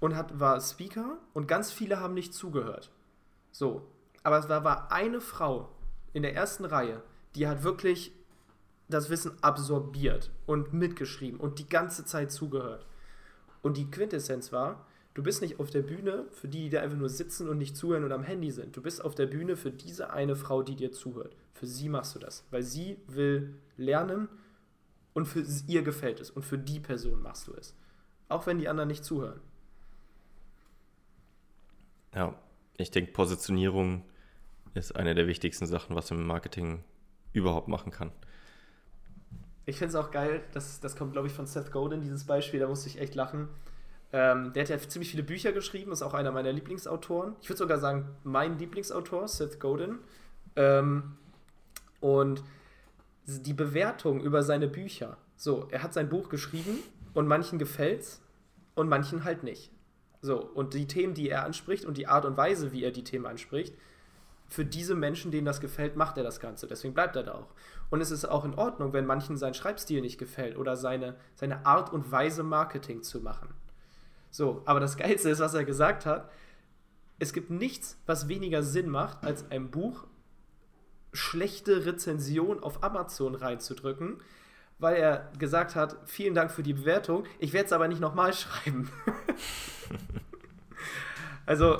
[0.00, 2.90] und hat, war Speaker und ganz viele haben nicht zugehört.
[3.54, 3.86] So.
[4.24, 5.70] Aber es war, war eine Frau
[6.12, 7.02] in der ersten Reihe,
[7.36, 8.12] die hat wirklich
[8.88, 12.86] das Wissen absorbiert und mitgeschrieben und die ganze Zeit zugehört.
[13.62, 17.08] Und die Quintessenz war, du bist nicht auf der Bühne für die, die einfach nur
[17.08, 18.76] sitzen und nicht zuhören und am Handy sind.
[18.76, 21.36] Du bist auf der Bühne für diese eine Frau, die dir zuhört.
[21.52, 24.28] Für sie machst du das, weil sie will lernen
[25.12, 27.74] und für ihr gefällt es und für die Person machst du es.
[28.28, 29.40] Auch wenn die anderen nicht zuhören.
[32.14, 32.34] Ja,
[32.76, 34.02] ich denke, Positionierung
[34.74, 36.82] ist eine der wichtigsten Sachen, was man im Marketing
[37.32, 38.10] überhaupt machen kann.
[39.66, 42.60] Ich finde es auch geil, das, das kommt, glaube ich, von Seth Godin, dieses Beispiel,
[42.60, 43.48] da musste ich echt lachen.
[44.12, 47.34] Ähm, der hat ja ziemlich viele Bücher geschrieben, ist auch einer meiner Lieblingsautoren.
[47.40, 49.98] Ich würde sogar sagen, mein Lieblingsautor, Seth Godin.
[50.56, 51.16] Ähm,
[52.00, 52.44] und
[53.26, 55.16] die Bewertung über seine Bücher.
[55.36, 56.78] So, er hat sein Buch geschrieben
[57.14, 58.20] und manchen gefällt's
[58.74, 59.70] und manchen halt nicht.
[60.24, 63.04] So, und die Themen, die er anspricht und die Art und Weise, wie er die
[63.04, 63.74] Themen anspricht,
[64.48, 66.66] für diese Menschen, denen das gefällt, macht er das Ganze.
[66.66, 67.48] Deswegen bleibt er da auch.
[67.90, 71.66] Und es ist auch in Ordnung, wenn manchen sein Schreibstil nicht gefällt oder seine, seine
[71.66, 73.50] Art und Weise, Marketing zu machen.
[74.30, 76.30] So, aber das Geilste ist, was er gesagt hat,
[77.18, 80.06] es gibt nichts, was weniger Sinn macht, als ein Buch
[81.12, 84.22] schlechte Rezension auf Amazon reinzudrücken,
[84.78, 88.32] weil er gesagt hat, vielen Dank für die Bewertung, ich werde es aber nicht nochmal
[88.32, 88.90] schreiben.
[91.46, 91.78] also,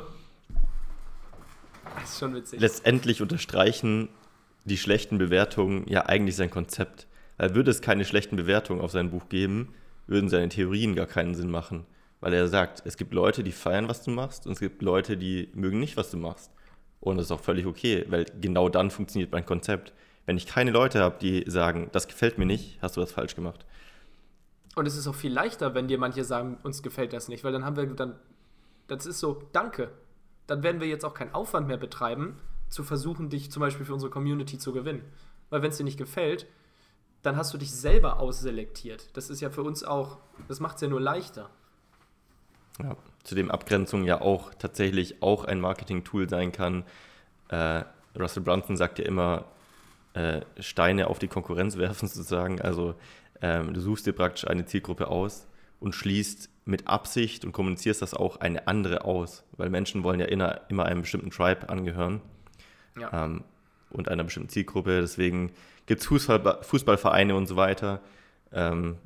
[1.97, 2.61] das ist schon witzig.
[2.61, 4.09] Letztendlich unterstreichen
[4.65, 7.07] die schlechten Bewertungen ja eigentlich sein Konzept.
[7.37, 9.75] Weil würde es keine schlechten Bewertungen auf sein Buch geben,
[10.07, 11.87] würden seine Theorien gar keinen Sinn machen.
[12.21, 15.17] Weil er sagt, es gibt Leute, die feiern, was du machst, und es gibt Leute,
[15.17, 16.51] die mögen nicht, was du machst.
[17.01, 19.93] Und das ist auch völlig okay, weil genau dann funktioniert mein Konzept.
[20.27, 23.35] Wenn ich keine Leute habe, die sagen, das gefällt mir nicht, hast du was falsch
[23.35, 23.65] gemacht.
[24.75, 27.53] Und es ist auch viel leichter, wenn dir manche sagen, uns gefällt das nicht, weil
[27.53, 28.17] dann haben wir dann,
[28.89, 29.91] das ist so, danke,
[30.47, 33.95] dann werden wir jetzt auch keinen Aufwand mehr betreiben, zu versuchen, dich zum Beispiel für
[33.95, 35.03] unsere Community zu gewinnen.
[35.51, 36.47] Weil wenn es dir nicht gefällt,
[37.23, 39.17] dann hast du dich selber ausselektiert.
[39.17, 41.51] Das ist ja für uns auch, das macht es ja nur leichter.
[42.83, 46.85] Ja, zudem Abgrenzung ja auch tatsächlich auch ein Marketing-Tool sein kann.
[47.49, 47.85] Äh,
[48.19, 49.45] Russell Brunson sagt ja immer,
[50.14, 52.61] äh, Steine auf die Konkurrenz werfen sozusagen.
[52.61, 52.94] Also
[53.42, 55.46] ähm, du suchst dir praktisch eine Zielgruppe aus
[55.81, 60.27] und schließt mit Absicht und kommunizierst das auch eine andere aus, weil Menschen wollen ja
[60.27, 62.22] immer, immer einem bestimmten Tribe angehören
[62.98, 63.24] ja.
[63.24, 63.44] ähm,
[63.90, 65.00] und einer bestimmten Zielgruppe.
[65.00, 65.53] Deswegen
[65.87, 68.00] gibt es Fußball, Fußballvereine und so weiter
[68.53, 68.96] ähm,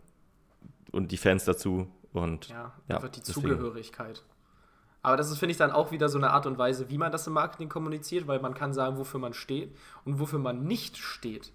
[0.92, 1.90] und die Fans dazu.
[2.12, 3.40] Und, ja, ja die deswegen.
[3.48, 4.22] Zugehörigkeit.
[5.02, 7.12] Aber das ist, finde ich, dann auch wieder so eine Art und Weise, wie man
[7.12, 10.96] das im Marketing kommuniziert, weil man kann sagen, wofür man steht und wofür man nicht
[10.96, 11.52] steht.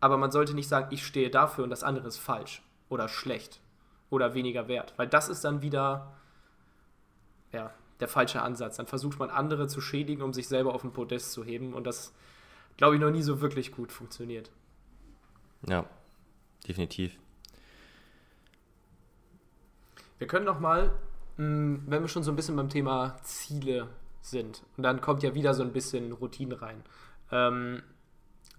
[0.00, 3.60] Aber man sollte nicht sagen, ich stehe dafür und das andere ist falsch oder schlecht
[4.08, 4.94] oder weniger wert.
[4.96, 6.12] Weil das ist dann wieder
[7.52, 8.76] ja, der falsche Ansatz.
[8.76, 11.74] Dann versucht man andere zu schädigen, um sich selber auf den Podest zu heben.
[11.74, 12.12] Und das,
[12.76, 14.50] glaube ich, noch nie so wirklich gut funktioniert.
[15.68, 15.84] Ja,
[16.66, 17.18] definitiv.
[20.18, 20.92] Wir können noch mal,
[21.86, 23.88] wenn wir schon so ein bisschen beim Thema Ziele
[24.20, 26.82] sind, und dann kommt ja wieder so ein bisschen Routine rein.
[27.32, 27.82] Ähm,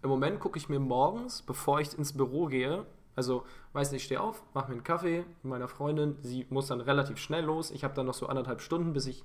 [0.01, 4.05] Im Moment gucke ich mir morgens, bevor ich ins Büro gehe, also, weiß nicht, ich
[4.05, 6.15] stehe auf, mache mir einen Kaffee mit meiner Freundin.
[6.21, 7.69] Sie muss dann relativ schnell los.
[7.69, 9.23] Ich habe dann noch so anderthalb Stunden, bis ich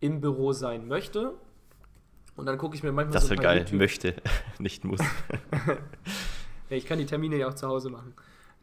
[0.00, 1.32] im Büro sein möchte.
[2.36, 3.62] Und dann gucke ich mir manchmal Das so wäre ein paar geil.
[3.64, 4.14] YouTube- Möchte,
[4.58, 5.00] nicht muss.
[6.70, 8.12] Nee, ich kann die Termine ja auch zu Hause machen.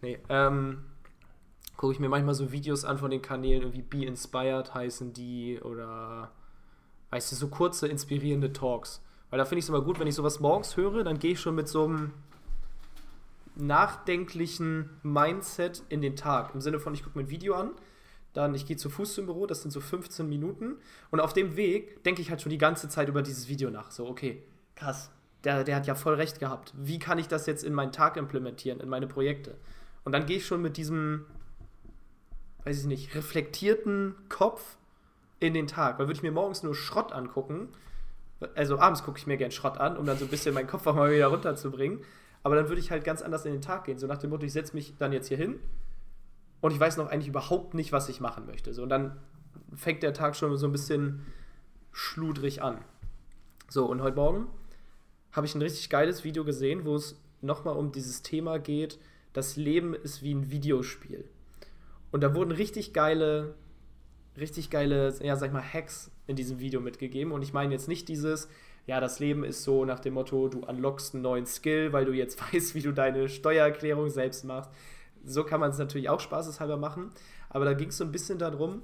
[0.01, 0.83] Nee, ähm,
[1.77, 5.59] gucke ich mir manchmal so Videos an von den Kanälen, irgendwie Be Inspired heißen die
[5.61, 6.31] oder,
[7.09, 9.01] weißt du, so kurze, inspirierende Talks.
[9.29, 11.39] Weil da finde ich es immer gut, wenn ich sowas morgens höre, dann gehe ich
[11.39, 12.13] schon mit so einem
[13.55, 16.53] nachdenklichen Mindset in den Tag.
[16.53, 17.71] Im Sinne von, ich gucke mir ein Video an,
[18.33, 20.75] dann ich gehe zu Fuß zum Büro, das sind so 15 Minuten.
[21.11, 23.91] Und auf dem Weg denke ich halt schon die ganze Zeit über dieses Video nach.
[23.91, 24.43] So, okay,
[24.75, 25.11] krass,
[25.43, 26.73] der, der hat ja voll recht gehabt.
[26.75, 29.55] Wie kann ich das jetzt in meinen Tag implementieren, in meine Projekte?
[30.03, 31.25] Und dann gehe ich schon mit diesem,
[32.65, 34.77] weiß ich nicht, reflektierten Kopf
[35.39, 35.99] in den Tag.
[35.99, 37.69] Weil würde ich mir morgens nur Schrott angucken,
[38.55, 40.85] also abends gucke ich mir gern Schrott an, um dann so ein bisschen meinen Kopf
[40.87, 41.99] auch mal wieder runterzubringen.
[42.43, 43.97] Aber dann würde ich halt ganz anders in den Tag gehen.
[43.97, 45.59] So nach dem Motto, ich setze mich dann jetzt hier hin
[46.61, 48.73] und ich weiß noch eigentlich überhaupt nicht, was ich machen möchte.
[48.73, 49.17] So, und dann
[49.75, 51.25] fängt der Tag schon so ein bisschen
[51.91, 52.79] schludrig an.
[53.69, 54.47] So, und heute Morgen
[55.31, 58.99] habe ich ein richtig geiles Video gesehen, wo es nochmal um dieses Thema geht,
[59.31, 61.25] das Leben ist wie ein Videospiel.
[62.13, 63.55] Und da wurden richtig geile,
[64.37, 67.33] richtig geile, ja, sag ich mal, Hacks in diesem Video mitgegeben.
[67.33, 68.47] Und ich meine jetzt nicht dieses,
[68.85, 72.13] ja, das Leben ist so nach dem Motto, du unlockst einen neuen Skill, weil du
[72.13, 74.69] jetzt weißt, wie du deine Steuererklärung selbst machst.
[75.25, 77.09] So kann man es natürlich auch spaßeshalber machen.
[77.49, 78.83] Aber da ging es so ein bisschen darum,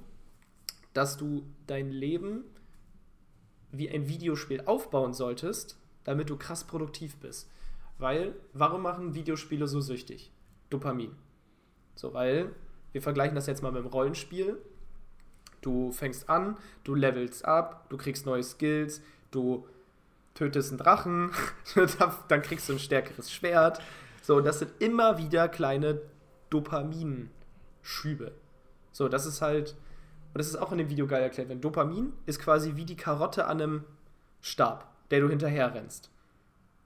[0.92, 2.42] dass du dein Leben
[3.70, 7.48] wie ein Videospiel aufbauen solltest, damit du krass produktiv bist.
[7.96, 10.32] Weil, warum machen Videospiele so süchtig?
[10.68, 11.14] Dopamin.
[11.94, 12.50] So, weil,
[12.92, 14.58] wir vergleichen das jetzt mal mit dem Rollenspiel.
[15.60, 19.66] Du fängst an, du levelst ab, du kriegst neue Skills, du
[20.34, 21.32] tötest einen Drachen,
[22.28, 23.80] dann kriegst du ein stärkeres Schwert.
[24.22, 26.00] So, das sind immer wieder kleine
[26.50, 28.32] Dopaminschübe.
[28.92, 29.76] So, das ist halt,
[30.32, 32.96] und das ist auch in dem Video geil erklärt, wenn Dopamin ist quasi wie die
[32.96, 33.84] Karotte an einem
[34.40, 36.10] Stab, der du hinterher rennst.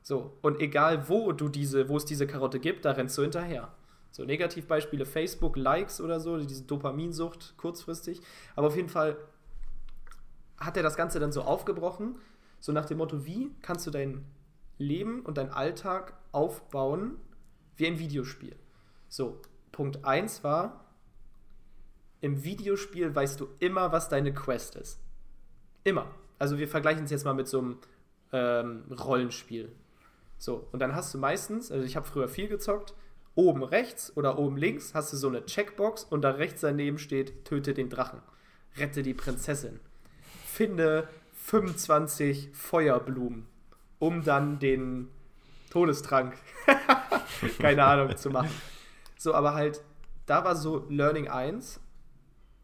[0.03, 3.73] So, und egal wo du diese, wo es diese Karotte gibt, da rennst du hinterher.
[4.14, 8.20] So, Negativbeispiele Facebook, Likes oder so, diese Dopaminsucht kurzfristig.
[8.55, 9.16] Aber auf jeden Fall
[10.57, 12.20] hat er das Ganze dann so aufgebrochen,
[12.61, 14.24] so nach dem Motto, wie kannst du dein
[14.79, 17.16] Leben und dein Alltag aufbauen
[17.74, 18.55] wie ein Videospiel?
[19.09, 19.40] So,
[19.72, 20.85] Punkt 1 war,
[22.20, 25.00] im Videospiel weißt du immer, was deine Quest ist.
[25.83, 26.07] Immer.
[26.38, 27.79] Also wir vergleichen es jetzt mal mit so einem
[28.31, 29.72] ähm, Rollenspiel.
[30.38, 32.94] So, und dann hast du meistens, also ich habe früher viel gezockt,
[33.35, 37.44] oben rechts oder oben links hast du so eine Checkbox und da rechts daneben steht,
[37.44, 38.20] töte den Drachen,
[38.77, 39.81] rette die Prinzessin,
[40.47, 43.47] finde 25 Feuerblumen,
[43.99, 45.09] um dann den
[45.70, 46.35] Todestrank,
[47.59, 48.51] keine Ahnung, zu machen.
[49.18, 49.83] So, aber halt,
[50.27, 51.81] da war so Learning 1,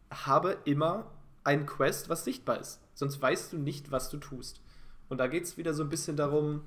[0.09, 1.11] habe immer
[1.43, 2.81] ein Quest, was sichtbar ist.
[2.93, 4.61] Sonst weißt du nicht, was du tust.
[5.09, 6.63] Und da geht es wieder so ein bisschen darum,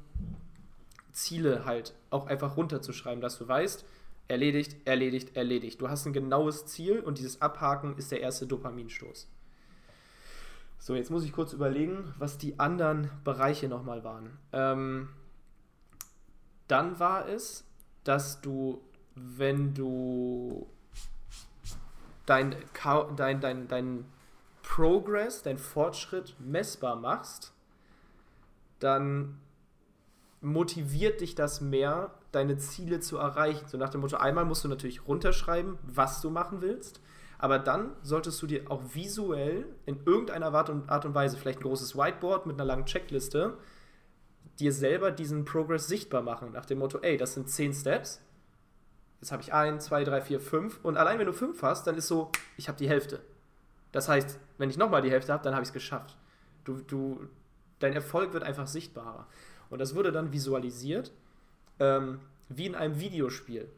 [1.15, 3.87] Ziele halt auch einfach runterzuschreiben, dass du weißt,
[4.29, 5.81] erledigt, erledigt, erledigt.
[5.81, 9.29] Du hast ein genaues Ziel und dieses Abhaken ist der erste Dopaminstoß.
[10.79, 14.37] So, jetzt muss ich kurz überlegen, was die anderen Bereiche nochmal waren.
[14.53, 15.09] Ähm,
[16.69, 17.65] dann war es,
[18.03, 18.83] dass du,
[19.15, 20.67] wenn du
[22.27, 22.55] dein,
[23.17, 24.05] dein, dein, dein
[24.63, 27.53] Progress, dein Fortschritt messbar machst,
[28.79, 29.39] dann
[30.45, 33.67] motiviert dich das mehr, deine Ziele zu erreichen.
[33.67, 37.01] So nach dem Motto, einmal musst du natürlich runterschreiben, was du machen willst,
[37.39, 41.97] aber dann solltest du dir auch visuell in irgendeiner Art und, Weise, vielleicht ein großes
[41.97, 43.57] Whiteboard mit einer langen Checkliste,
[44.61, 46.53] dir selber diesen Progress sichtbar machen.
[46.53, 48.21] Nach dem Motto, ey, das sind 10 Steps,
[49.21, 51.97] jetzt habe ich 1, 2, 3, 4, 5 und allein wenn du 5 hast, dann
[51.97, 53.21] ist so, ich habe die Hälfte.
[53.93, 56.17] Das heißt, wenn ich nochmal die Hälfte habe, dann habe ich es geschafft.
[56.65, 57.29] Du, du,
[57.79, 59.27] dein Erfolg wird einfach sichtbarer.
[59.71, 61.13] Und das wurde dann visualisiert,
[61.79, 63.69] ähm, wie in einem Videospiel.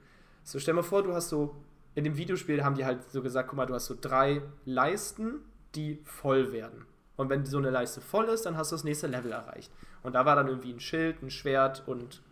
[0.42, 1.56] So, stell mal vor, du hast so,
[1.94, 5.40] in dem Videospiel haben die halt so gesagt, guck mal, du hast so drei Leisten,
[5.74, 6.86] die voll werden.
[7.16, 9.72] Und wenn so eine Leiste voll ist, dann hast du das nächste Level erreicht.
[10.02, 12.22] Und da war dann irgendwie ein Schild, ein Schwert und,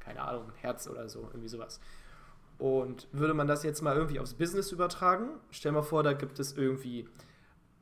[0.00, 1.80] keine Ahnung, ein Herz oder so, irgendwie sowas.
[2.58, 6.38] Und würde man das jetzt mal irgendwie aufs Business übertragen, stell mal vor, da gibt
[6.38, 7.06] es irgendwie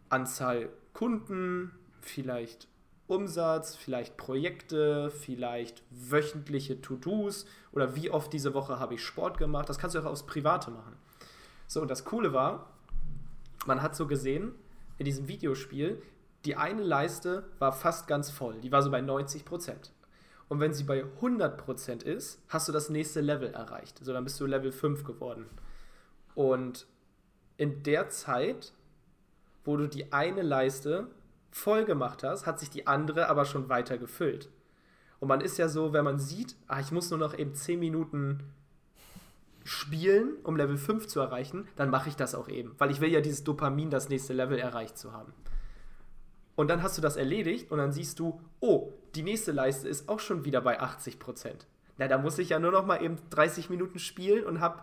[0.08, 2.68] Anzahl Kunden, vielleicht
[3.06, 9.68] Umsatz, vielleicht Projekte, vielleicht wöchentliche To-Dos oder wie oft diese Woche habe ich Sport gemacht.
[9.68, 10.96] Das kannst du auch aufs Private machen.
[11.66, 12.70] So, und das Coole war,
[13.66, 14.52] man hat so gesehen,
[14.98, 16.00] in diesem Videospiel,
[16.44, 18.60] die eine Leiste war fast ganz voll.
[18.60, 19.92] Die war so bei 90 Prozent.
[20.48, 23.98] Und wenn sie bei 100% ist, hast du das nächste Level erreicht.
[24.00, 25.46] Also dann bist du Level 5 geworden.
[26.34, 26.86] Und
[27.56, 28.72] in der Zeit,
[29.64, 31.08] wo du die eine Leiste
[31.54, 34.50] voll gemacht hast, hat sich die andere aber schon weiter gefüllt.
[35.20, 37.78] Und man ist ja so, wenn man sieht, ah, ich muss nur noch eben 10
[37.78, 38.42] Minuten
[39.62, 42.74] spielen, um Level 5 zu erreichen, dann mache ich das auch eben.
[42.78, 45.32] Weil ich will ja dieses Dopamin, das nächste Level erreicht zu haben.
[46.56, 50.08] Und dann hast du das erledigt und dann siehst du, oh, die nächste Leiste ist
[50.08, 51.52] auch schon wieder bei 80%.
[51.98, 54.82] Na, da muss ich ja nur noch mal eben 30 Minuten spielen und habe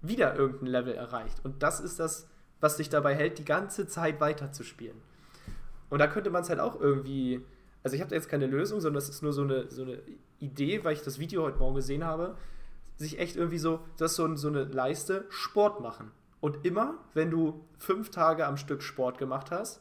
[0.00, 1.44] wieder irgendein Level erreicht.
[1.44, 2.26] Und das ist das,
[2.58, 5.07] was dich dabei hält, die ganze Zeit weiterzuspielen.
[5.90, 7.44] Und da könnte man es halt auch irgendwie,
[7.82, 10.00] also ich habe da jetzt keine Lösung, sondern das ist nur so eine, so eine
[10.38, 12.36] Idee, weil ich das Video heute Morgen gesehen habe,
[12.96, 16.10] sich echt irgendwie so, das ist so, so eine Leiste, Sport machen.
[16.40, 19.80] Und immer, wenn du fünf Tage am Stück Sport gemacht hast,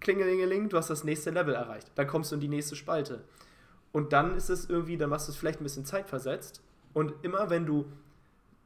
[0.00, 1.90] klingelingeling, du hast das nächste Level erreicht.
[1.94, 3.24] Dann kommst du in die nächste Spalte.
[3.92, 6.62] Und dann ist es irgendwie, dann machst du es vielleicht ein bisschen zeitversetzt.
[6.92, 7.86] Und immer wenn du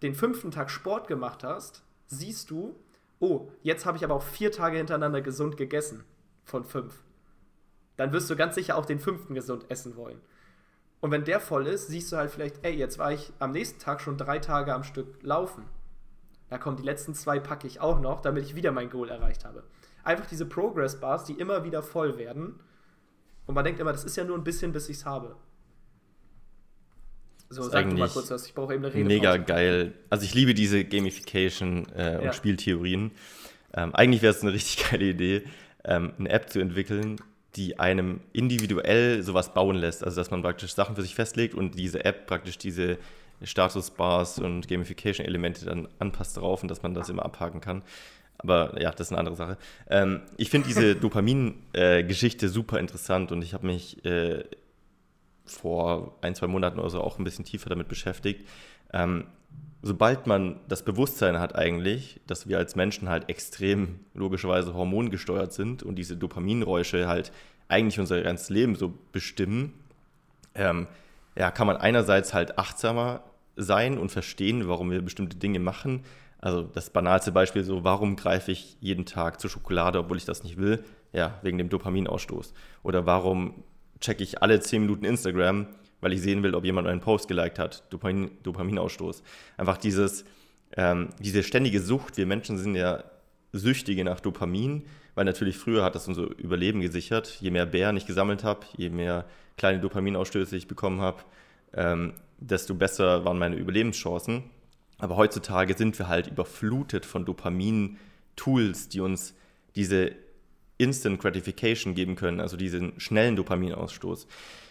[0.03, 2.75] den fünften Tag Sport gemacht hast, siehst du,
[3.23, 6.05] oh, jetzt habe ich aber auch vier Tage hintereinander gesund gegessen
[6.45, 7.05] von fünf.
[7.97, 10.21] Dann wirst du ganz sicher auch den fünften gesund essen wollen.
[11.01, 13.79] Und wenn der voll ist, siehst du halt vielleicht, ey, jetzt war ich am nächsten
[13.79, 15.65] Tag schon drei Tage am Stück laufen.
[16.49, 19.45] Da kommen die letzten zwei packe ich auch noch, damit ich wieder mein Goal erreicht
[19.45, 19.63] habe.
[20.03, 22.59] Einfach diese Progress Bars, die immer wieder voll werden.
[23.47, 25.37] Und man denkt immer, das ist ja nur ein bisschen, bis ich es habe.
[27.53, 29.05] So, sag du mal kurz was, ich brauche eben eine Rede.
[29.05, 29.93] Mega geil.
[30.09, 32.33] Also ich liebe diese Gamification äh, und ja.
[32.33, 33.11] Spieltheorien.
[33.75, 35.43] Ähm, eigentlich wäre es eine richtig geile Idee,
[35.85, 37.17] ähm, eine App zu entwickeln,
[37.57, 40.03] die einem individuell sowas bauen lässt.
[40.03, 42.99] Also dass man praktisch Sachen für sich festlegt und diese App praktisch diese
[43.43, 47.83] Status-Bars und Gamification-Elemente dann anpasst drauf und dass man das immer abhaken kann.
[48.39, 49.59] Aber ja, das ist eine andere Sache.
[49.91, 54.45] Ähm, ich finde diese Dopamin-Geschichte äh, super interessant und ich habe mich äh,
[55.45, 58.49] vor ein, zwei Monaten oder so auch ein bisschen tiefer damit beschäftigt.
[58.93, 59.27] Ähm,
[59.83, 65.83] sobald man das Bewusstsein hat eigentlich, dass wir als Menschen halt extrem logischerweise hormongesteuert sind
[65.83, 67.33] und diese Dopaminräusche halt
[67.69, 69.73] eigentlich unser ganzes Leben so bestimmen,
[70.55, 70.87] ähm,
[71.37, 73.25] ja, kann man einerseits halt achtsamer
[73.57, 76.05] sein und verstehen, warum wir bestimmte Dinge machen.
[76.39, 80.43] Also das banalste Beispiel so, warum greife ich jeden Tag zur Schokolade, obwohl ich das
[80.43, 80.85] nicht will?
[81.13, 82.55] Ja, wegen dem Dopaminausstoß.
[82.83, 83.65] Oder warum
[84.03, 85.67] checke ich alle 10 Minuten Instagram,
[86.03, 87.85] weil ich sehen will, ob jemand einen Post geliked hat.
[87.91, 89.23] Dopamin, Dopaminausstoß.
[89.57, 90.25] Einfach dieses,
[90.77, 92.19] ähm, diese ständige Sucht.
[92.19, 93.05] Wir Menschen sind ja
[93.53, 94.85] Süchtige nach Dopamin,
[95.15, 97.39] weil natürlich früher hat das unser Überleben gesichert.
[97.41, 101.23] Je mehr Bären ich gesammelt habe, je mehr kleine Dopaminausstöße ich bekommen habe,
[101.75, 104.45] ähm, desto besser waren meine Überlebenschancen.
[104.99, 109.35] Aber heutzutage sind wir halt überflutet von Dopamin-Tools, die uns
[109.75, 110.13] diese
[110.83, 114.27] Instant Gratification geben können, also diesen schnellen Dopaminausstoß.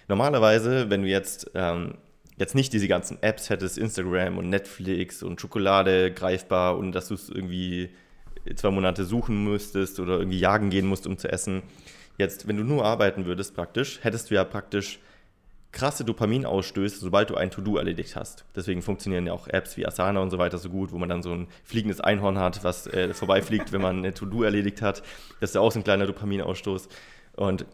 [0.07, 1.95] Normalerweise, wenn du jetzt, ähm,
[2.37, 7.13] jetzt nicht diese ganzen Apps hättest, Instagram und Netflix und Schokolade greifbar und dass du
[7.13, 7.89] es irgendwie
[8.55, 11.63] zwei Monate suchen müsstest oder irgendwie jagen gehen musst, um zu essen.
[12.17, 14.99] Jetzt, wenn du nur arbeiten würdest praktisch, hättest du ja praktisch
[15.71, 18.45] krasse Dopaminausstöße, sobald du ein To-Do erledigt hast.
[18.55, 21.23] Deswegen funktionieren ja auch Apps wie Asana und so weiter so gut, wo man dann
[21.23, 25.01] so ein fliegendes Einhorn hat, was äh, vorbeifliegt, wenn man eine To-Do erledigt hat.
[25.39, 26.89] Das ist ja auch so ein kleiner Dopaminausstoß.
[27.35, 27.65] Und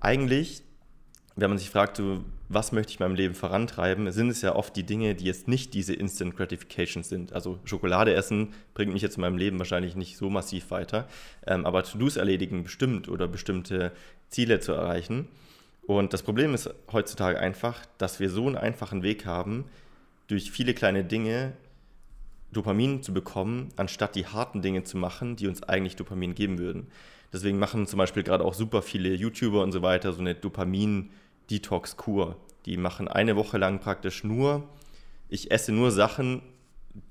[0.00, 0.62] eigentlich,
[1.36, 4.54] wenn man sich fragt, so, was möchte ich in meinem Leben vorantreiben, sind es ja
[4.54, 7.32] oft die Dinge, die jetzt nicht diese Instant Gratification sind.
[7.32, 11.06] Also Schokolade essen bringt mich jetzt in meinem Leben wahrscheinlich nicht so massiv weiter,
[11.46, 13.92] ähm, aber To-Dos erledigen bestimmt oder bestimmte
[14.28, 15.28] Ziele zu erreichen.
[15.86, 19.64] Und das Problem ist heutzutage einfach, dass wir so einen einfachen Weg haben,
[20.28, 21.52] durch viele kleine Dinge
[22.52, 26.86] Dopamin zu bekommen, anstatt die harten Dinge zu machen, die uns eigentlich Dopamin geben würden.
[27.32, 32.36] Deswegen machen zum Beispiel gerade auch super viele YouTuber und so weiter so eine Dopamin-Detox-Kur.
[32.66, 34.68] Die machen eine Woche lang praktisch nur,
[35.28, 36.42] ich esse nur Sachen,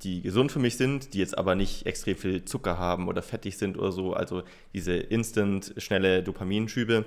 [0.03, 3.57] die gesund für mich sind, die jetzt aber nicht extrem viel Zucker haben oder fettig
[3.57, 4.13] sind oder so.
[4.13, 4.43] Also
[4.75, 7.03] diese instant schnelle Dopaminschübe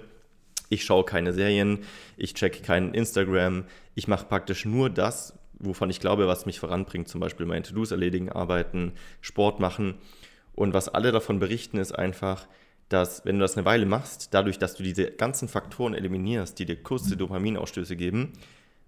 [0.75, 1.81] ich schaue keine Serien,
[2.17, 7.09] ich checke keinen Instagram, ich mache praktisch nur das, wovon ich glaube, was mich voranbringt,
[7.09, 9.95] zum Beispiel meine To-Dos erledigen, arbeiten, Sport machen.
[10.55, 12.47] Und was alle davon berichten, ist einfach,
[12.89, 16.67] dass wenn du das eine Weile machst, dadurch, dass du diese ganzen Faktoren eliminierst, die
[16.67, 18.33] dir kurze Dopaminausstöße geben,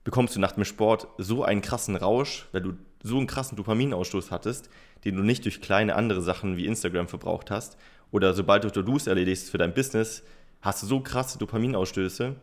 [0.04, 4.30] bekommst du nach dem Sport so einen krassen Rausch, weil du so einen krassen Dopaminausstoß
[4.30, 4.70] hattest,
[5.04, 7.76] den du nicht durch kleine andere Sachen wie Instagram verbraucht hast.
[8.12, 10.22] Oder sobald du To-Dos erledigst für dein Business,
[10.60, 12.34] hast du so krasse Dopaminausstöße,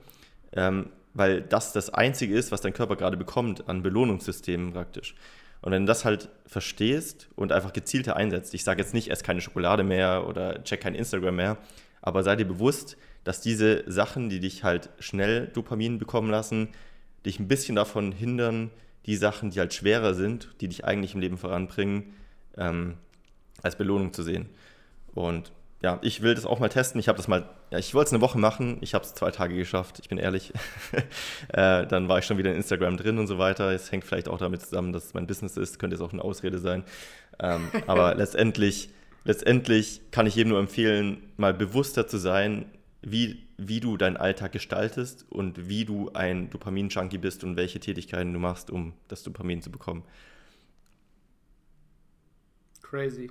[0.54, 5.16] ähm, weil das das Einzige ist, was dein Körper gerade bekommt an Belohnungssystemen praktisch.
[5.62, 9.24] Und wenn du das halt verstehst und einfach gezielter einsetzt, ich sage jetzt nicht, ess
[9.24, 11.58] keine Schokolade mehr oder check kein Instagram mehr,
[12.02, 16.70] aber sei dir bewusst, dass diese Sachen, die dich halt schnell Dopamin bekommen lassen,
[17.26, 18.72] dich ein bisschen davon hindern,
[19.06, 22.14] die Sachen, die halt schwerer sind, die dich eigentlich im Leben voranbringen,
[22.58, 22.96] ähm,
[23.62, 24.50] als Belohnung zu sehen.
[25.14, 25.54] Und
[25.84, 26.98] ja, ich will das auch mal testen.
[27.00, 28.78] Ich habe das mal, ja, ich wollte es eine Woche machen.
[28.80, 30.54] Ich habe es zwei Tage geschafft, ich bin ehrlich.
[31.50, 33.70] äh, dann war ich schon wieder in Instagram drin und so weiter.
[33.72, 35.80] Es hängt vielleicht auch damit zusammen, dass es mein Business ist.
[35.80, 36.86] Könnte jetzt auch eine Ausrede sein.
[37.40, 38.92] Ähm, aber letztendlich,
[39.26, 42.66] letztendlich kann ich jedem nur empfehlen, mal bewusster zu sein,
[43.02, 48.32] wie, wie du deinen Alltag gestaltest und wie du ein Dopamin-Junkie bist und welche Tätigkeiten
[48.32, 50.04] du machst, um das Dopamin zu bekommen.
[52.82, 53.30] Crazy.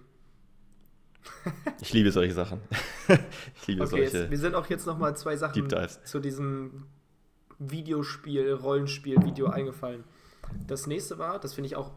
[1.81, 2.61] Ich liebe solche Sachen.
[3.09, 4.19] ich liebe okay, solche.
[4.19, 5.69] Jetzt, wir sind auch jetzt nochmal zwei Sachen
[6.05, 6.87] zu diesem
[7.59, 10.05] Videospiel, Rollenspiel-Video eingefallen.
[10.67, 11.93] Das nächste war, das finde ich auch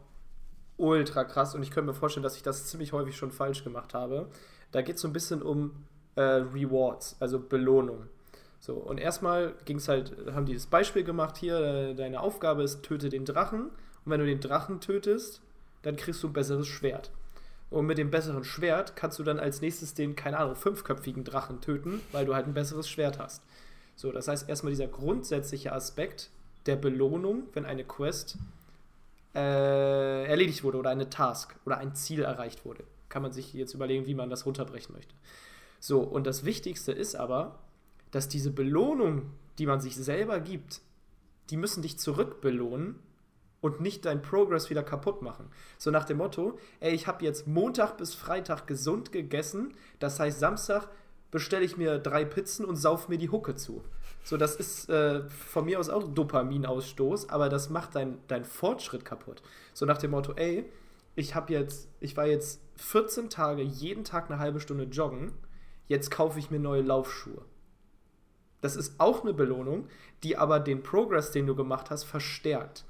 [0.78, 3.94] ultra krass und ich könnte mir vorstellen, dass ich das ziemlich häufig schon falsch gemacht
[3.94, 4.30] habe.
[4.72, 8.08] Da geht es so ein bisschen um äh, Rewards, also Belohnung.
[8.60, 12.64] So, und erstmal ging es halt, haben die das Beispiel gemacht hier, äh, deine Aufgabe
[12.64, 13.66] ist, töte den Drachen.
[13.66, 15.42] Und wenn du den Drachen tötest,
[15.84, 17.12] dann kriegst du ein besseres Schwert.
[17.70, 21.62] Und mit dem besseren Schwert kannst du dann als nächstes den, keine Ahnung, fünfköpfigen Drachen
[21.62, 23.44] töten, weil du halt ein besseres Schwert hast.
[23.96, 26.30] So, das heißt erstmal dieser grundsätzliche Aspekt
[26.66, 28.38] der Belohnung, wenn eine Quest
[29.34, 32.84] äh, erledigt wurde oder eine Task oder ein Ziel erreicht wurde.
[33.10, 35.14] Kann man sich jetzt überlegen, wie man das runterbrechen möchte.
[35.80, 37.60] So, und das Wichtigste ist aber,
[38.12, 40.82] dass diese Belohnung, die man sich selber gibt,
[41.50, 42.96] die müssen dich zurückbelohnen
[43.66, 45.50] und nicht dein Progress wieder kaputt machen.
[45.80, 50.40] So nach dem Motto, ey, ich habe jetzt Montag bis Freitag gesund gegessen, das heißt
[50.40, 50.88] Samstag
[51.32, 53.84] bestelle ich mir drei Pizzen und sauf mir die Hucke zu.
[54.24, 59.04] So, das ist äh, von mir aus auch Dopaminausstoß, aber das macht deinen dein Fortschritt
[59.04, 59.42] kaputt.
[59.74, 60.72] So nach dem Motto, ey,
[61.16, 65.34] ich habe jetzt, ich war jetzt 14 Tage jeden Tag eine halbe Stunde joggen,
[65.88, 67.42] jetzt kaufe ich mir neue Laufschuhe.
[68.62, 69.88] Das ist auch eine Belohnung,
[70.22, 72.86] die aber den Progress, den du gemacht hast, verstärkt.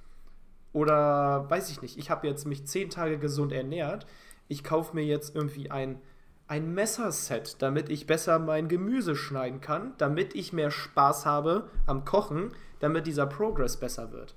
[0.76, 4.05] Oder weiß ich nicht, ich habe jetzt mich zehn Tage gesund ernährt.
[4.49, 6.01] Ich kaufe mir jetzt irgendwie ein,
[6.49, 12.03] ein Messerset, damit ich besser mein Gemüse schneiden kann, damit ich mehr Spaß habe am
[12.03, 14.36] Kochen, damit dieser Progress besser wird.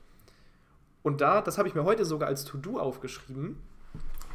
[1.02, 3.56] Und da, das habe ich mir heute sogar als To-Do aufgeschrieben.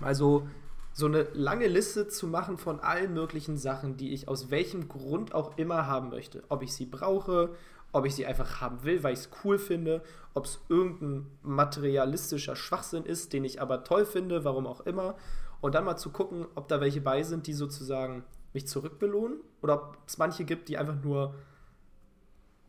[0.02, 0.46] Also
[0.92, 5.34] so eine lange Liste zu machen von allen möglichen Sachen, die ich aus welchem Grund
[5.34, 6.44] auch immer haben möchte.
[6.50, 7.56] Ob ich sie brauche,
[7.94, 10.02] ob ich sie einfach haben will, weil ich es cool finde,
[10.34, 15.16] ob es irgendein materialistischer Schwachsinn ist, den ich aber toll finde, warum auch immer.
[15.62, 19.76] Und dann mal zu gucken, ob da welche bei sind, die sozusagen mich zurückbelohnen oder
[19.76, 21.36] ob es manche gibt, die einfach nur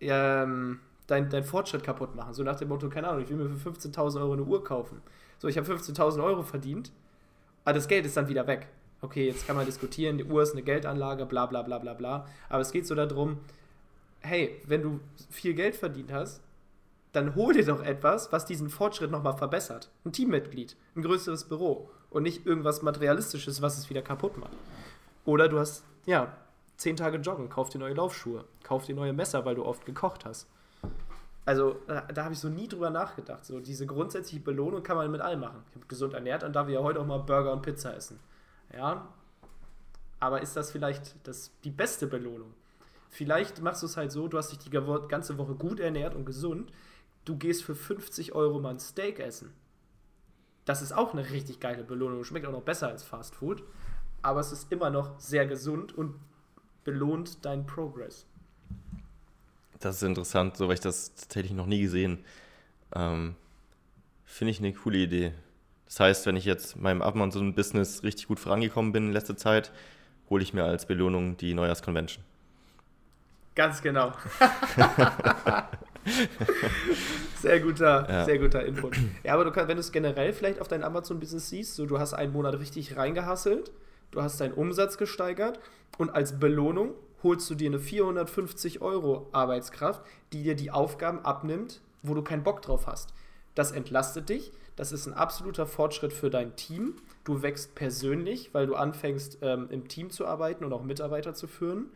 [0.01, 2.35] ähm, dein, dein Fortschritt kaputt machen.
[2.35, 5.01] So nach dem Motto, keine Ahnung, ich will mir für 15.000 Euro eine Uhr kaufen.
[5.39, 6.93] So, ich habe 15.000 Euro verdient,
[7.65, 8.69] aber das Geld ist dann wieder weg.
[9.01, 12.27] Okay, jetzt kann man diskutieren, die Uhr ist eine Geldanlage, bla bla bla bla bla.
[12.49, 13.41] Aber es geht so darum,
[14.25, 15.01] hey, wenn du
[15.31, 16.43] viel Geld verdient hast,
[17.13, 19.91] dann hol dir doch etwas, was diesen Fortschritt nochmal verbessert.
[20.05, 24.57] Ein Teammitglied, ein größeres Büro und nicht irgendwas Materialistisches, was es wieder kaputt macht.
[25.25, 26.37] Oder du hast, ja,
[26.77, 30.25] zehn Tage joggen, kauf dir neue Laufschuhe, kauf dir neue Messer, weil du oft gekocht
[30.25, 30.49] hast.
[31.47, 33.45] Also, da, da habe ich so nie drüber nachgedacht.
[33.45, 35.63] So, diese grundsätzliche Belohnung kann man mit allem machen.
[35.71, 38.19] Ich habe gesund ernährt und darf ja heute auch mal Burger und Pizza essen.
[38.75, 39.07] Ja,
[40.19, 42.55] aber ist das vielleicht das, die beste Belohnung?
[43.15, 46.25] Vielleicht machst du es halt so, du hast dich die ganze Woche gut ernährt und
[46.25, 46.73] gesund.
[47.25, 49.53] Du gehst für 50 Euro mal ein Steak essen.
[50.65, 52.25] Das ist auch eine richtig geile Belohnung.
[52.25, 53.63] Schmeckt auch noch besser als Fast Food.
[54.23, 56.17] Aber es ist immer noch sehr gesund und
[56.83, 58.27] belohnt deinen Progress.
[59.79, 62.25] Das ist interessant, so weil ich das tatsächlich noch nie gesehen.
[62.97, 63.37] Ähm,
[64.25, 65.35] Finde ich eine coole Idee.
[65.87, 69.71] Das heißt, wenn ich jetzt meinem Amazon-Business richtig gut vorangekommen bin in letzter Zeit,
[70.29, 72.25] hole ich mir als Belohnung die Neujahrs-Convention.
[73.55, 74.13] Ganz genau.
[77.41, 78.25] sehr guter, ja.
[78.25, 78.97] sehr guter Input.
[79.23, 81.99] Ja, aber du kannst, wenn du es generell vielleicht auf dein Amazon-Business siehst, so du
[81.99, 83.71] hast einen Monat richtig reingehasselt,
[84.11, 85.61] du hast deinen Umsatz gesteigert
[85.99, 90.03] und als Belohnung holst du dir eine 450 Euro Arbeitskraft,
[90.33, 93.15] die dir die Aufgaben abnimmt, wo du keinen Bock drauf hast.
[93.55, 96.97] Das entlastet dich, das ist ein absoluter Fortschritt für dein Team.
[97.23, 101.47] Du wächst persönlich, weil du anfängst, ähm, im Team zu arbeiten und auch Mitarbeiter zu
[101.47, 101.91] führen.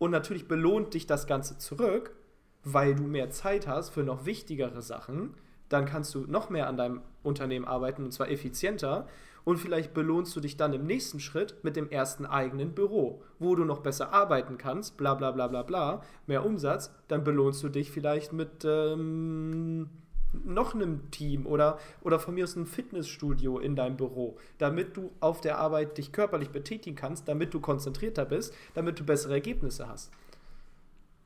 [0.00, 2.16] Und natürlich belohnt dich das Ganze zurück,
[2.64, 5.34] weil du mehr Zeit hast für noch wichtigere Sachen.
[5.68, 9.06] Dann kannst du noch mehr an deinem Unternehmen arbeiten und zwar effizienter.
[9.44, 13.54] Und vielleicht belohnst du dich dann im nächsten Schritt mit dem ersten eigenen Büro, wo
[13.54, 16.94] du noch besser arbeiten kannst, bla bla bla bla bla, mehr Umsatz.
[17.08, 19.90] Dann belohnst du dich vielleicht mit ähm,
[20.32, 25.12] noch einem Team oder, oder von mir aus ein Fitnessstudio in deinem Büro, damit du
[25.20, 29.88] auf der Arbeit dich körperlich betätigen kannst, damit du konzentrierter bist, damit du bessere Ergebnisse
[29.88, 30.12] hast.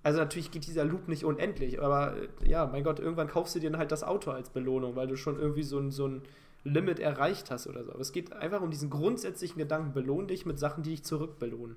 [0.03, 3.59] Also natürlich geht dieser Loop nicht unendlich, aber äh, ja, mein Gott, irgendwann kaufst du
[3.59, 6.23] dir dann halt das Auto als Belohnung, weil du schon irgendwie so ein, so ein
[6.63, 7.93] Limit erreicht hast oder so.
[7.93, 11.77] Aber es geht einfach um diesen grundsätzlichen Gedanken, belohn dich mit Sachen, die dich zurückbelohnen.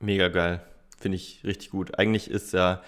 [0.00, 0.62] Mega geil.
[0.98, 1.98] Finde ich richtig gut.
[1.98, 2.82] Eigentlich ist ja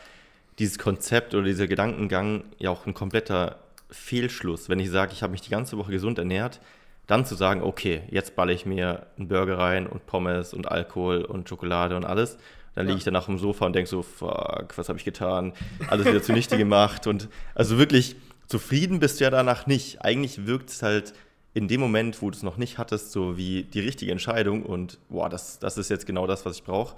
[0.59, 3.59] dieses Konzept oder dieser Gedankengang ja auch ein kompletter
[3.90, 4.68] Fehlschluss.
[4.68, 6.61] Wenn ich sage, ich habe mich die ganze Woche gesund ernährt,
[7.07, 11.22] dann zu sagen, okay, jetzt balle ich mir einen Burger rein und Pommes und Alkohol
[11.22, 12.38] und Schokolade und alles.
[12.74, 15.53] Dann liege ich danach im Sofa und denke so, fuck, was habe ich getan?
[15.88, 17.09] Alles wieder zunichte gemacht.
[17.09, 18.14] Und also wirklich
[18.46, 20.03] zufrieden bist du ja danach nicht.
[20.03, 21.12] Eigentlich wirkt es halt
[21.53, 24.98] in dem Moment, wo du es noch nicht hattest, so wie die richtige Entscheidung und
[25.09, 26.94] boah, das, das ist jetzt genau das, was ich brauche.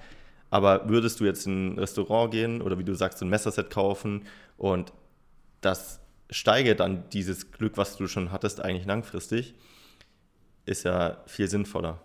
[0.53, 4.26] Aber würdest du jetzt in ein Restaurant gehen oder wie du sagst, ein Messerset kaufen
[4.59, 4.92] und
[5.62, 5.98] das
[6.28, 9.55] steigert dann dieses Glück, was du schon hattest, eigentlich langfristig,
[10.66, 12.00] ist ja viel sinnvoller.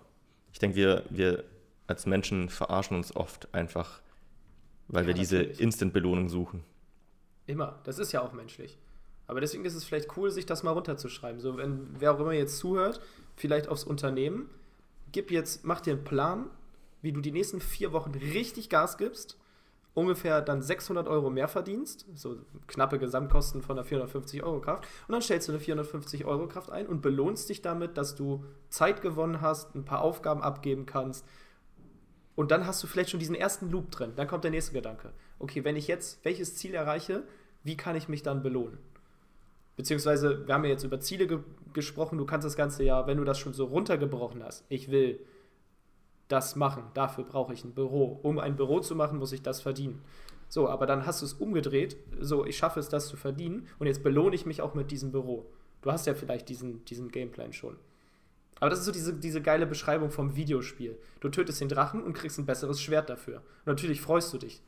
[0.53, 1.43] Ich denke, wir, wir
[1.87, 4.01] als Menschen verarschen uns oft einfach,
[4.87, 6.63] weil ja, wir diese Instant-Belohnung suchen.
[7.47, 7.81] Immer.
[7.83, 8.77] Das ist ja auch menschlich.
[9.25, 11.41] Aber deswegen ist es vielleicht cool, sich das mal runterzuschreiben.
[11.41, 13.01] So, wenn wer auch immer jetzt zuhört,
[13.35, 14.49] vielleicht aufs Unternehmen,
[15.11, 16.49] gib jetzt, mach dir einen Plan,
[17.01, 19.37] wie du die nächsten vier Wochen richtig Gas gibst,
[19.93, 22.37] ungefähr dann 600 Euro mehr verdienst, so
[22.67, 26.69] knappe Gesamtkosten von einer 450 Euro Kraft, und dann stellst du eine 450 Euro Kraft
[26.69, 31.25] ein und belohnst dich damit, dass du Zeit gewonnen hast, ein paar Aufgaben abgeben kannst.
[32.35, 34.13] Und dann hast du vielleicht schon diesen ersten Loop drin.
[34.15, 35.11] Dann kommt der nächste Gedanke.
[35.39, 37.23] Okay, wenn ich jetzt welches Ziel erreiche,
[37.63, 38.77] wie kann ich mich dann belohnen?
[39.75, 41.39] Beziehungsweise, wir haben ja jetzt über Ziele ge
[41.73, 45.19] gesprochen, du kannst das Ganze ja, wenn du das schon so runtergebrochen hast, ich will
[46.27, 48.19] das machen, dafür brauche ich ein Büro.
[48.23, 50.01] Um ein Büro zu machen, muss ich das verdienen.
[50.49, 53.87] So, aber dann hast du es umgedreht, so, ich schaffe es, das zu verdienen und
[53.87, 55.45] jetzt belohne ich mich auch mit diesem Büro.
[55.81, 57.77] Du hast ja vielleicht diesen, diesen Gameplan schon.
[58.59, 60.97] Aber das ist so diese, diese geile Beschreibung vom Videospiel.
[61.19, 63.37] Du tötest den Drachen und kriegst ein besseres Schwert dafür.
[63.37, 64.63] Und natürlich freust du dich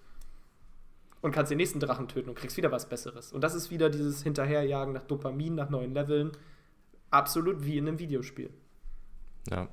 [1.22, 3.34] und kannst den nächsten Drachen töten und kriegst wieder was Besseres.
[3.34, 6.32] Und das ist wieder dieses Hinterherjagen nach Dopamin, nach neuen Leveln.
[7.10, 8.52] Absolut wie in einem Videospiel.
[9.50, 9.68] Ja.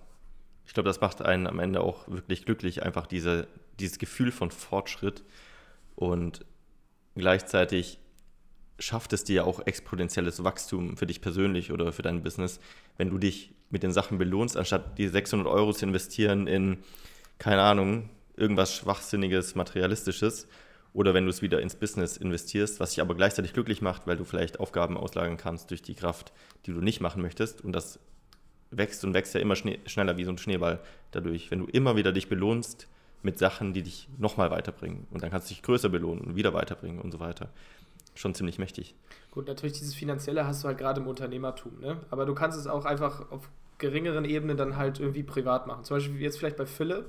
[0.67, 3.47] Ich glaube, das macht einen am Ende auch wirklich glücklich, einfach diese,
[3.79, 5.23] dieses Gefühl von Fortschritt
[5.95, 6.45] und
[7.15, 7.99] gleichzeitig
[8.79, 12.61] schafft es dir auch exponentielles Wachstum für dich persönlich oder für dein Business,
[12.99, 16.79] wenn du dich mit den Sachen belohnst, anstatt die 600 Euro zu investieren in,
[17.39, 20.47] keine Ahnung, irgendwas Schwachsinniges, Materialistisches,
[20.97, 24.17] oder wenn du es wieder ins Business investierst, was dich aber gleichzeitig glücklich macht, weil
[24.17, 26.33] du vielleicht Aufgaben auslagern kannst durch die Kraft,
[26.65, 27.61] die du nicht machen möchtest.
[27.61, 28.01] Und das
[28.77, 31.51] wächst und wächst ja immer schneller wie so ein Schneeball dadurch.
[31.51, 32.89] Wenn du immer wieder dich belohnst
[33.23, 35.07] mit Sachen, die dich nochmal weiterbringen.
[35.11, 37.49] Und dann kannst du dich größer belohnen und wieder weiterbringen und so weiter.
[38.15, 38.95] Schon ziemlich mächtig.
[39.33, 42.01] Gut, natürlich dieses Finanzielle hast du halt gerade im Unternehmertum, ne?
[42.11, 45.85] Aber du kannst es auch einfach auf geringeren Ebenen dann halt irgendwie privat machen.
[45.85, 47.07] Zum Beispiel jetzt vielleicht bei Philipp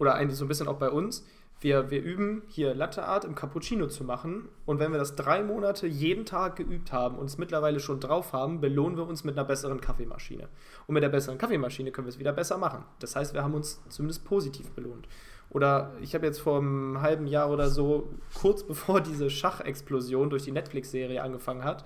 [0.00, 1.24] oder eigentlich so ein bisschen auch bei uns
[1.60, 5.42] wir, wir üben hier Latte Art im Cappuccino zu machen und wenn wir das drei
[5.42, 9.38] Monate jeden Tag geübt haben und es mittlerweile schon drauf haben, belohnen wir uns mit
[9.38, 10.48] einer besseren Kaffeemaschine.
[10.86, 12.84] Und mit der besseren Kaffeemaschine können wir es wieder besser machen.
[12.98, 15.08] Das heißt, wir haben uns zumindest positiv belohnt.
[15.48, 20.42] Oder ich habe jetzt vor einem halben Jahr oder so, kurz bevor diese Schachexplosion durch
[20.42, 21.84] die Netflix-Serie angefangen hat,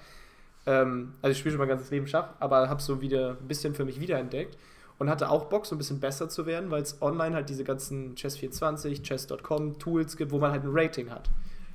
[0.66, 3.75] ähm, also ich spiele schon mein ganzes Leben Schach, aber habe so wieder ein bisschen
[3.75, 4.59] für mich wiederentdeckt
[5.01, 7.64] und hatte auch Bock, so ein bisschen besser zu werden, weil es online halt diese
[7.64, 11.30] ganzen Chess24, Chess.com Tools gibt, wo man halt ein Rating hat.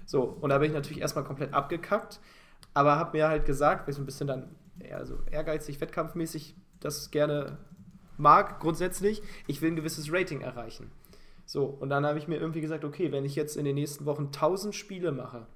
[0.06, 2.20] So, und da bin ich natürlich erstmal komplett abgekackt,
[2.76, 6.56] aber habe mir halt gesagt, weil ich so ein bisschen dann eher so ehrgeizig, wettkampfmäßig
[6.80, 7.58] das gerne
[8.16, 10.92] mag, grundsätzlich, ich will ein gewisses Rating erreichen.
[11.48, 14.06] So, und dann habe ich mir irgendwie gesagt, okay, wenn ich jetzt in den nächsten
[14.06, 15.48] Wochen 1000 Spiele mache,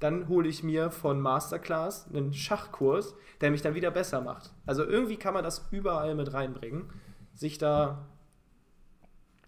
[0.00, 4.52] dann hole ich mir von Masterclass einen Schachkurs, der mich dann wieder besser macht.
[4.66, 6.90] Also irgendwie kann man das überall mit reinbringen,
[7.34, 8.06] sich da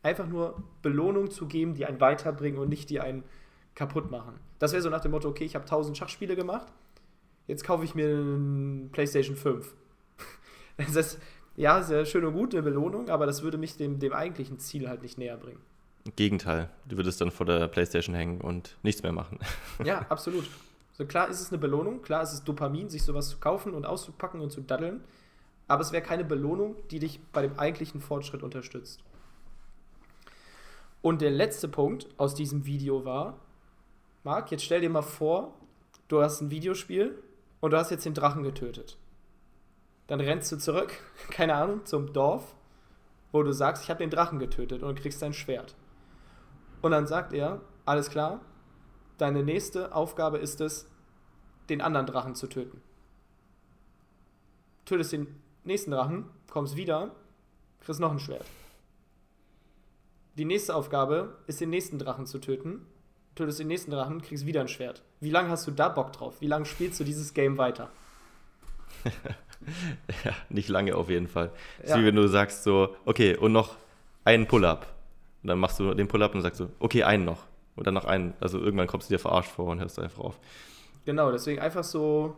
[0.02, 3.24] einfach nur Belohnung zu geben, die einen weiterbringen und nicht die einen
[3.74, 4.38] kaputt machen.
[4.58, 6.66] Das wäre so nach dem Motto, okay, ich habe 1000 Schachspiele gemacht,
[7.46, 9.74] jetzt kaufe ich mir einen PlayStation 5.
[10.78, 11.18] Das ist
[11.56, 14.90] ja sehr schön und gut, eine Belohnung, aber das würde mich dem, dem eigentlichen Ziel
[14.90, 15.62] halt nicht näher bringen.
[16.14, 16.70] Gegenteil.
[16.86, 19.38] Du würdest dann vor der Playstation hängen und nichts mehr machen.
[19.84, 20.44] Ja, absolut.
[20.92, 23.84] So klar ist es eine Belohnung, klar ist es Dopamin, sich sowas zu kaufen und
[23.84, 25.04] auszupacken und zu daddeln,
[25.68, 29.02] aber es wäre keine Belohnung, die dich bei dem eigentlichen Fortschritt unterstützt.
[31.02, 33.38] Und der letzte Punkt aus diesem Video war,
[34.24, 35.54] Marc, jetzt stell dir mal vor,
[36.08, 37.16] du hast ein Videospiel
[37.60, 38.96] und du hast jetzt den Drachen getötet.
[40.06, 40.92] Dann rennst du zurück,
[41.30, 42.54] keine Ahnung, zum Dorf,
[43.32, 45.74] wo du sagst, ich habe den Drachen getötet und kriegst dein Schwert.
[46.86, 48.40] Und dann sagt er, alles klar,
[49.18, 50.88] deine nächste Aufgabe ist es,
[51.68, 52.80] den anderen Drachen zu töten.
[54.84, 55.26] Tötest den
[55.64, 57.10] nächsten Drachen, kommst wieder,
[57.80, 58.46] kriegst noch ein Schwert.
[60.36, 62.86] Die nächste Aufgabe ist, den nächsten Drachen zu töten.
[63.34, 65.02] Tötest den nächsten Drachen, kriegst wieder ein Schwert.
[65.18, 66.40] Wie lange hast du da Bock drauf?
[66.40, 67.90] Wie lange spielst du dieses Game weiter?
[70.24, 71.50] ja, nicht lange auf jeden Fall.
[71.84, 71.98] Ja.
[71.98, 73.74] wie wenn du sagst so, okay, und noch
[74.24, 74.95] einen Pull-up
[75.46, 77.44] Und dann machst du den Pull-up und sagst so, okay, einen noch.
[77.76, 78.34] Und dann noch einen.
[78.40, 80.40] Also irgendwann kommst du dir verarscht vor und hörst einfach auf.
[81.04, 82.36] Genau, deswegen einfach so,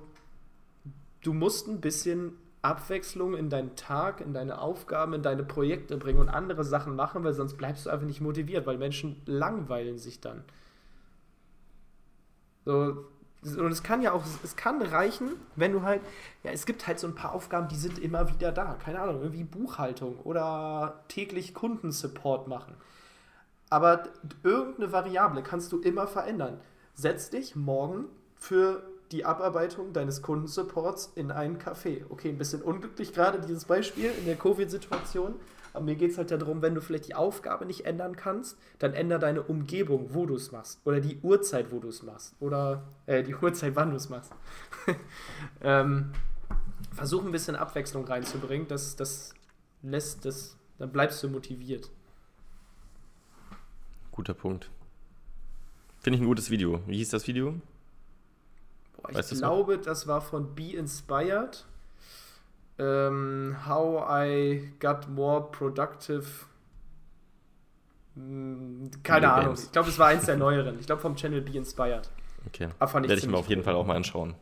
[1.23, 6.19] du musst ein bisschen Abwechslung in deinen Tag, in deine Aufgaben, in deine Projekte bringen
[6.19, 10.21] und andere Sachen machen, weil sonst bleibst du einfach nicht motiviert, weil Menschen langweilen sich
[10.21, 10.45] dann.
[12.67, 13.07] So,
[13.43, 16.03] und es kann ja auch, es kann reichen, wenn du halt,
[16.43, 18.75] ja, es gibt halt so ein paar Aufgaben, die sind immer wieder da.
[18.75, 22.75] Keine Ahnung, irgendwie Buchhaltung oder täglich Kundensupport machen.
[23.71, 24.05] Aber
[24.43, 26.61] irgendeine Variable kannst du immer verändern.
[26.95, 32.05] Setz dich morgen für die Abarbeitung deines Kundensupports in einen Café.
[32.09, 35.35] Okay, ein bisschen unglücklich gerade dieses Beispiel in der Covid-Situation,
[35.73, 38.95] aber mir geht es halt darum, wenn du vielleicht die Aufgabe nicht ändern kannst, dann
[38.95, 40.81] änder deine Umgebung, wo du es machst.
[40.85, 42.35] Oder die Uhrzeit, wo du es machst.
[42.41, 44.33] Oder äh, die Uhrzeit, wann du es machst.
[45.61, 46.13] ähm,
[46.93, 48.67] versuch ein bisschen Abwechslung reinzubringen.
[48.67, 49.35] Das, das
[49.83, 51.91] lässt das, dann bleibst du motiviert.
[54.19, 54.69] Guter Punkt.
[56.01, 56.83] Finde ich ein gutes Video.
[56.89, 57.55] Wie hieß das Video?
[58.97, 59.85] Boah, ich glaube, noch?
[59.85, 61.65] das war von Be Inspired.
[62.79, 66.25] Um, ähm, how I got more productive.
[68.17, 69.47] Hm, keine Ahnung.
[69.51, 69.67] Games.
[69.67, 70.81] Ich glaube, es war eins der neueren.
[70.81, 72.11] Ich glaube, vom Channel Be Inspired.
[72.45, 72.71] Okay.
[72.81, 73.65] Werde ich mir auf jeden cool.
[73.67, 74.35] Fall auch mal anschauen.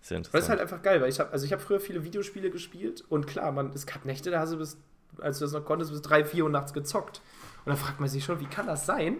[0.00, 0.34] Sehr interessant.
[0.34, 3.26] Das ist halt einfach geil, weil ich habe also ich früher viele Videospiele gespielt und
[3.26, 4.78] klar, man, es gab Nächte, da hast du bis,
[5.20, 7.20] als du das noch konntest, bis 3, 4 Uhr nachts gezockt.
[7.64, 9.16] Und dann fragt man sich schon, wie kann das sein,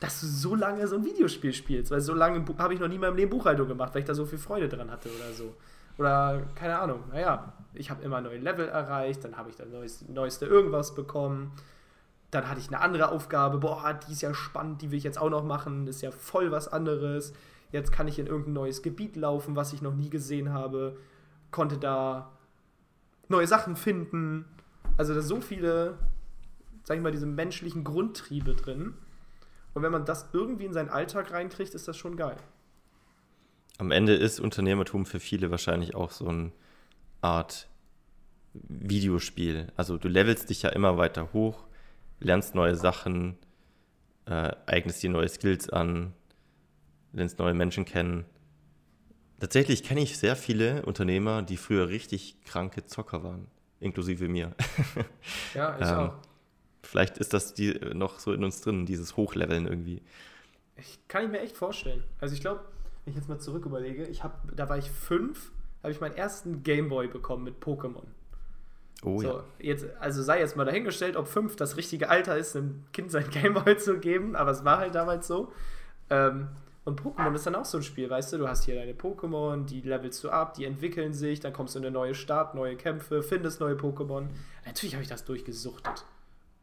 [0.00, 1.90] dass du so lange so ein Videospiel spielst?
[1.90, 4.14] Weil so lange habe ich noch nie in meinem Leben Buchhaltung gemacht, weil ich da
[4.14, 5.54] so viel Freude dran hatte oder so.
[5.98, 10.12] Oder keine Ahnung, naja, ich habe immer neue Level erreicht, dann habe ich das neueste,
[10.12, 11.52] neueste irgendwas bekommen.
[12.30, 15.18] Dann hatte ich eine andere Aufgabe, boah, die ist ja spannend, die will ich jetzt
[15.18, 17.32] auch noch machen, ist ja voll was anderes.
[17.72, 20.96] Jetzt kann ich in irgendein neues Gebiet laufen, was ich noch nie gesehen habe.
[21.50, 22.32] Konnte da
[23.28, 24.44] neue Sachen finden.
[24.96, 25.98] Also da so viele,
[26.84, 28.94] sag ich mal, diese menschlichen Grundtriebe drin.
[29.74, 32.36] Und wenn man das irgendwie in seinen Alltag reinkriegt, ist das schon geil
[33.78, 36.52] am Ende ist Unternehmertum für viele wahrscheinlich auch so eine
[37.20, 37.68] Art
[38.54, 39.68] Videospiel.
[39.76, 41.64] Also du levelst dich ja immer weiter hoch,
[42.20, 43.36] lernst neue Sachen,
[44.26, 46.14] äh, eignest dir neue Skills an,
[47.12, 48.24] lernst neue Menschen kennen.
[49.40, 53.48] Tatsächlich kenne ich sehr viele Unternehmer, die früher richtig kranke Zocker waren,
[53.80, 54.52] inklusive mir.
[55.54, 56.14] Ja, ich ähm, auch.
[56.82, 60.02] Vielleicht ist das die noch so in uns drin, dieses Hochleveln irgendwie.
[60.76, 62.04] Ich kann ich mir echt vorstellen.
[62.20, 62.60] Also ich glaube,
[63.04, 65.50] wenn ich jetzt mal zurück überlege, ich hab, da war ich fünf,
[65.82, 68.04] habe ich meinen ersten Gameboy bekommen mit Pokémon.
[69.02, 69.44] Oh so, ja.
[69.58, 73.28] Jetzt, also sei jetzt mal dahingestellt, ob fünf das richtige Alter ist, einem Kind sein
[73.30, 75.52] Gameboy zu geben, aber es war halt damals so.
[76.10, 76.48] Ähm,
[76.86, 79.64] und Pokémon ist dann auch so ein Spiel, weißt du, du hast hier deine Pokémon,
[79.64, 82.76] die levelst du ab, die entwickeln sich, dann kommst du in eine neue Stadt, neue
[82.76, 84.28] Kämpfe, findest neue Pokémon.
[84.64, 86.04] Natürlich habe ich das durchgesuchtet.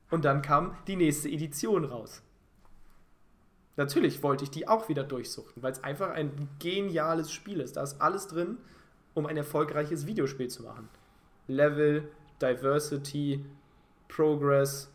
[0.10, 2.24] Und dann kam die nächste Edition raus.
[3.76, 7.76] Natürlich wollte ich die auch wieder durchsuchten, weil es einfach ein geniales Spiel ist.
[7.76, 8.60] Da ist alles drin,
[9.16, 10.88] um ein erfolgreiches Videospiel zu machen.
[11.48, 12.10] Level,
[12.42, 13.44] Diversity,
[14.08, 14.90] Progress,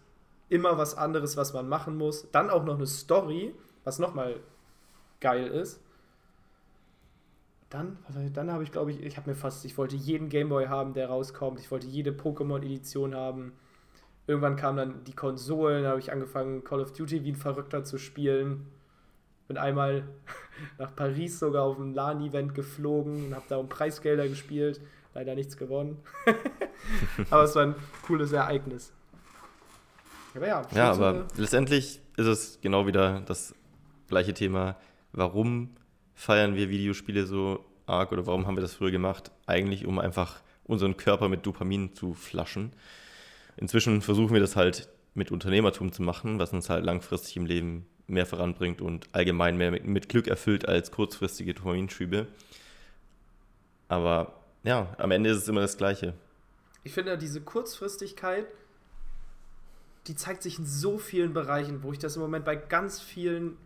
[0.49, 2.31] immer was anderes, was man machen muss.
[2.31, 3.55] Dann auch noch eine Story,
[3.85, 4.41] was nochmal
[5.21, 5.81] geil ist.
[7.71, 7.99] Dann,
[8.33, 11.09] dann habe ich, glaube ich, ich habe mir fast, ich wollte jeden Gameboy haben, der
[11.09, 11.61] rauskommt.
[11.61, 13.53] Ich wollte jede Pokémon-Edition haben.
[14.27, 17.85] Irgendwann kamen dann die Konsolen, da habe ich angefangen, Call of Duty wie ein Verrückter
[17.85, 18.67] zu spielen.
[19.49, 20.05] Bin einmal
[20.79, 24.81] nach Paris sogar auf ein LAN-Event geflogen und habe da um Preisgelder gespielt.
[25.15, 25.99] Leider nichts gewonnen.
[27.31, 27.75] aber es war ein
[28.07, 28.93] cooles Ereignis.
[30.35, 33.55] Aber ja, ja aber letztendlich ist es genau wieder das
[34.09, 34.77] gleiche Thema.
[35.13, 35.71] Warum
[36.15, 39.31] feiern wir Videospiele so arg oder warum haben wir das früher gemacht?
[39.47, 42.73] Eigentlich, um einfach unseren Körper mit Dopamin zu flaschen.
[43.57, 47.87] Inzwischen versuchen wir das halt mit Unternehmertum zu machen, was uns halt langfristig im Leben
[48.07, 52.27] mehr voranbringt und allgemein mehr mit, Glück erfüllt als kurzfristige Dopaminschübe.
[53.89, 54.35] Aber
[54.65, 56.15] ja, am Ende ist es immer das Gleiche.
[56.85, 58.47] Ich finde, diese Kurzfristigkeit,
[60.07, 63.57] die zeigt sich in so vielen Bereichen, wo ich das im Moment bei ganz vielen,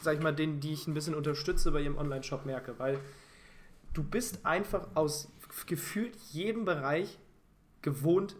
[0.00, 2.98] sag ich mal, denen, die ich ein bisschen unterstütze bei ihrem Online-Shop merke, weil
[3.92, 5.30] du bist einfach aus
[5.66, 7.18] gefühlt jedem Bereich
[7.82, 8.36] gewohnt,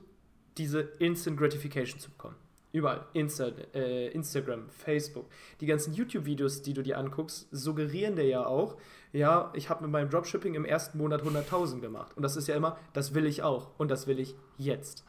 [0.57, 2.36] diese Instant Gratification zu bekommen.
[2.72, 3.05] Überall.
[3.12, 5.26] Insta, äh, Instagram, Facebook.
[5.61, 8.78] Die ganzen YouTube-Videos, die du dir anguckst, suggerieren dir ja auch,
[9.12, 12.16] ja, ich habe mit meinem Dropshipping im ersten Monat 100.000 gemacht.
[12.16, 13.78] Und das ist ja immer, das will ich auch.
[13.78, 15.05] Und das will ich jetzt.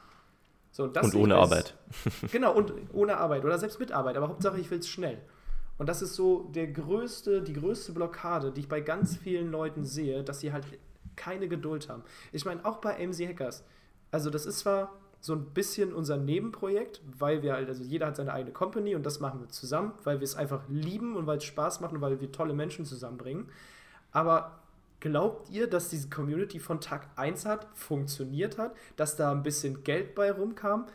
[0.71, 1.77] So, und, und ohne Arbeit.
[2.31, 3.45] genau, und ohne Arbeit.
[3.45, 4.17] Oder selbst mit Arbeit.
[4.17, 5.21] Aber Hauptsache, ich will es schnell.
[5.77, 9.83] Und das ist so der größte, die größte Blockade, die ich bei ganz vielen Leuten
[9.83, 10.65] sehe, dass sie halt
[11.15, 12.03] keine Geduld haben.
[12.31, 13.63] Ich meine, auch bei MC Hackers.
[14.11, 14.93] Also, das ist zwar
[15.23, 19.05] so ein bisschen unser Nebenprojekt, weil wir halt, also jeder hat seine eigene Company und
[19.05, 22.01] das machen wir zusammen, weil wir es einfach lieben und weil es Spaß macht und
[22.01, 23.49] weil wir tolle Menschen zusammenbringen.
[24.11, 24.59] Aber
[24.99, 29.85] glaubt ihr, dass diese Community von Tag 1 hat, funktioniert hat, dass da ein bisschen
[29.85, 30.87] Geld bei rumkam?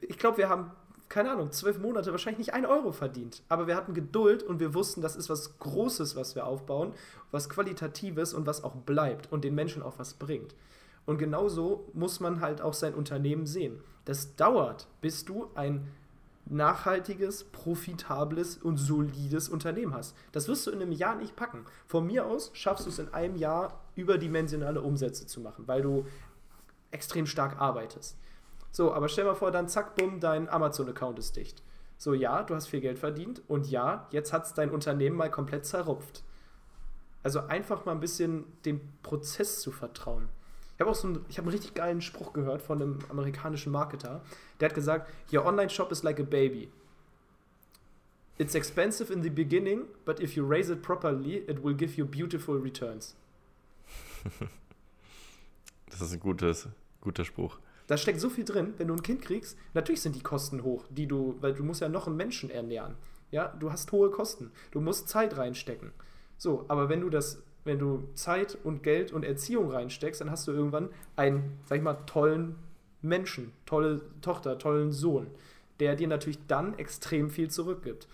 [0.00, 0.70] Ich glaube, wir haben,
[1.14, 3.44] keine Ahnung, zwölf Monate wahrscheinlich nicht ein Euro verdient.
[3.48, 6.92] Aber wir hatten Geduld und wir wussten, das ist was Großes, was wir aufbauen,
[7.30, 10.56] was Qualitatives und was auch bleibt und den Menschen auch was bringt.
[11.06, 13.78] Und genauso muss man halt auch sein Unternehmen sehen.
[14.06, 15.86] Das dauert, bis du ein
[16.46, 20.16] nachhaltiges, profitables und solides Unternehmen hast.
[20.32, 21.64] Das wirst du in einem Jahr nicht packen.
[21.86, 26.06] Von mir aus schaffst du es in einem Jahr überdimensionale Umsätze zu machen, weil du
[26.90, 28.16] extrem stark arbeitest.
[28.74, 31.62] So, aber stell mal vor, dann zack, bumm, dein Amazon-Account ist dicht.
[31.96, 35.30] So, ja, du hast viel Geld verdient und ja, jetzt hat es dein Unternehmen mal
[35.30, 36.24] komplett zerrupft.
[37.22, 40.28] Also einfach mal ein bisschen dem Prozess zu vertrauen.
[40.74, 43.70] Ich habe auch so einen, ich hab einen richtig geilen Spruch gehört von einem amerikanischen
[43.70, 44.22] Marketer.
[44.58, 46.68] Der hat gesagt, Your online shop is like a baby.
[48.38, 52.04] It's expensive in the beginning, but if you raise it properly, it will give you
[52.04, 53.14] beautiful returns.
[55.90, 56.66] das ist ein gutes,
[57.00, 57.60] guter Spruch.
[57.86, 60.84] Da steckt so viel drin, wenn du ein Kind kriegst, natürlich sind die Kosten hoch,
[60.90, 62.96] die du, weil du musst ja noch einen Menschen ernähren.
[63.30, 64.52] Ja, du hast hohe Kosten.
[64.70, 65.92] Du musst Zeit reinstecken.
[66.38, 70.46] So, aber wenn du das wenn du Zeit und Geld und Erziehung reinsteckst, dann hast
[70.46, 72.56] du irgendwann einen, sag ich mal, tollen
[73.02, 75.26] Menschen, tolle Tochter, tollen Sohn,
[75.80, 78.06] der dir natürlich dann extrem viel zurückgibt.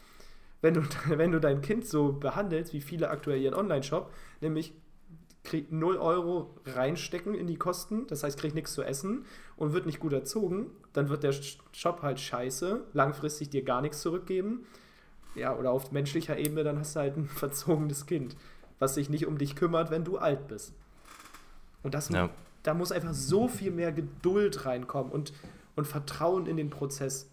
[0.63, 4.73] Wenn du, wenn du dein Kind so behandelst, wie viele aktuell ihren Online-Shop, nämlich
[5.43, 9.25] kriegt 0 Euro reinstecken in die Kosten, das heißt, kriegt nichts zu essen
[9.57, 11.33] und wird nicht gut erzogen, dann wird der
[11.73, 14.67] Shop halt scheiße, langfristig dir gar nichts zurückgeben.
[15.35, 18.37] Ja, oder auf menschlicher Ebene, dann hast du halt ein verzogenes Kind
[18.81, 20.75] was sich nicht um dich kümmert, wenn du alt bist.
[21.85, 22.31] Und das, ja.
[22.65, 25.33] da muss einfach so viel mehr Geduld reinkommen und,
[25.77, 27.29] und Vertrauen in den Prozess.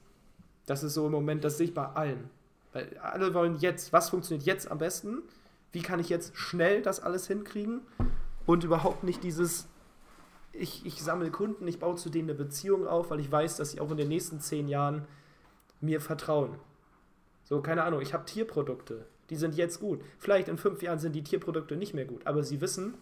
[0.67, 2.29] Das ist so im Moment, das sehe ich bei allen.
[2.73, 5.23] Weil alle wollen jetzt, was funktioniert jetzt am besten?
[5.71, 7.81] Wie kann ich jetzt schnell das alles hinkriegen?
[8.45, 9.67] Und überhaupt nicht dieses,
[10.53, 13.71] ich, ich sammle Kunden, ich baue zu denen eine Beziehung auf, weil ich weiß, dass
[13.71, 15.05] sie auch in den nächsten zehn Jahren
[15.81, 16.57] mir vertrauen.
[17.43, 19.05] So, keine Ahnung, ich habe Tierprodukte.
[19.29, 20.01] Die sind jetzt gut.
[20.17, 22.95] Vielleicht in fünf Jahren sind die Tierprodukte nicht mehr gut, aber sie wissen,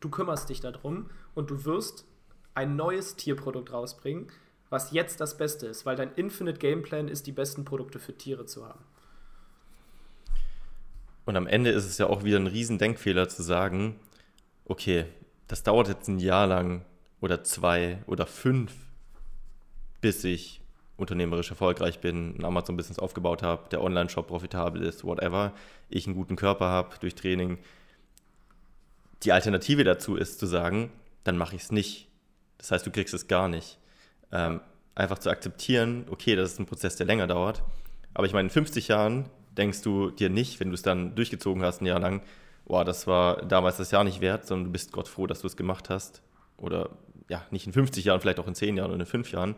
[0.00, 2.06] du kümmerst dich darum und du wirst
[2.54, 4.28] ein neues Tierprodukt rausbringen,
[4.70, 8.46] was jetzt das Beste ist, weil dein Infinite Gameplan ist, die besten Produkte für Tiere
[8.46, 8.84] zu haben.
[11.24, 13.98] Und am Ende ist es ja auch wieder ein Riesendenkfehler zu sagen,
[14.64, 15.06] okay,
[15.48, 16.84] das dauert jetzt ein Jahr lang
[17.20, 18.72] oder zwei oder fünf,
[20.00, 20.60] bis ich
[20.96, 25.52] unternehmerisch erfolgreich bin, ein Amazon-Business aufgebaut habe, der Online-Shop profitabel ist, whatever,
[25.88, 27.58] ich einen guten Körper habe durch Training.
[29.22, 30.92] Die Alternative dazu ist zu sagen,
[31.24, 32.08] dann mache ich es nicht.
[32.58, 33.78] Das heißt, du kriegst es gar nicht.
[34.30, 34.60] Ähm,
[34.94, 37.62] einfach zu akzeptieren, okay, das ist ein Prozess, der länger dauert.
[38.12, 41.62] Aber ich meine, in 50 Jahren denkst du dir nicht, wenn du es dann durchgezogen
[41.62, 42.22] hast, ein Jahr lang,
[42.64, 45.46] boah, das war damals das Jahr nicht wert, sondern du bist Gott froh, dass du
[45.46, 46.22] es gemacht hast.
[46.56, 46.90] Oder
[47.28, 49.54] ja, nicht in 50 Jahren, vielleicht auch in 10 Jahren oder in 5 Jahren.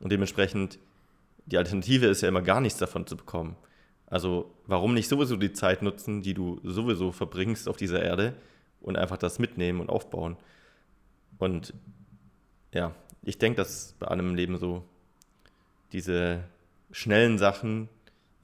[0.00, 0.78] Und dementsprechend,
[1.46, 3.56] die Alternative ist ja immer gar nichts davon zu bekommen.
[4.06, 8.34] Also warum nicht sowieso die Zeit nutzen, die du sowieso verbringst auf dieser Erde
[8.80, 10.36] und einfach das mitnehmen und aufbauen.
[11.38, 11.72] Und
[12.74, 14.84] ja, ich denke, dass bei allem im Leben so
[15.92, 16.44] diese
[16.90, 17.88] schnellen Sachen,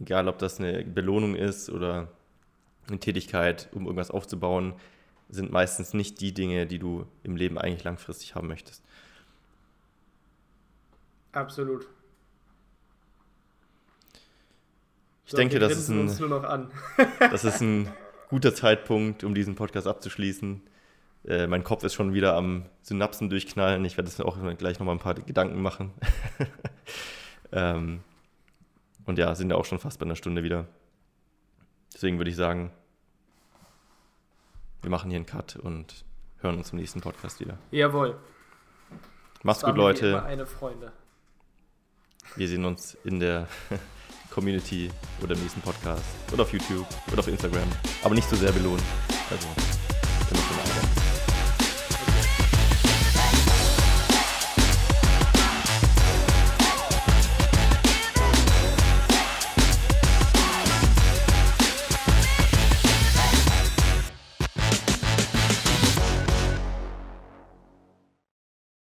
[0.00, 2.08] egal ob das eine Belohnung ist oder
[2.88, 4.74] eine Tätigkeit, um irgendwas aufzubauen,
[5.28, 8.82] sind meistens nicht die Dinge, die du im Leben eigentlich langfristig haben möchtest.
[11.32, 11.86] Absolut.
[15.26, 16.06] Ich so, denke, das ist, ein,
[17.20, 17.92] das ist ein
[18.30, 20.62] guter Zeitpunkt, um diesen Podcast abzuschließen.
[21.26, 23.84] Äh, mein Kopf ist schon wieder am Synapsen durchknallen.
[23.84, 25.92] Ich werde das auch gleich nochmal ein paar Gedanken machen.
[27.52, 28.00] ähm,
[29.08, 30.66] und ja, sind ja auch schon fast bei einer Stunde wieder.
[31.94, 32.70] Deswegen würde ich sagen,
[34.82, 36.04] wir machen hier einen Cut und
[36.40, 37.58] hören uns im nächsten Podcast wieder.
[37.70, 38.18] Jawohl.
[39.42, 40.08] Macht's gut, Leute.
[40.08, 40.92] Immer eine Freunde.
[42.36, 43.48] Wir sehen uns in der
[44.30, 44.90] Community
[45.22, 47.68] oder im nächsten Podcast oder auf YouTube oder auf Instagram.
[48.04, 48.84] Aber nicht so sehr belohnen.
[49.30, 49.48] Also,
[50.30, 50.97] immer schon.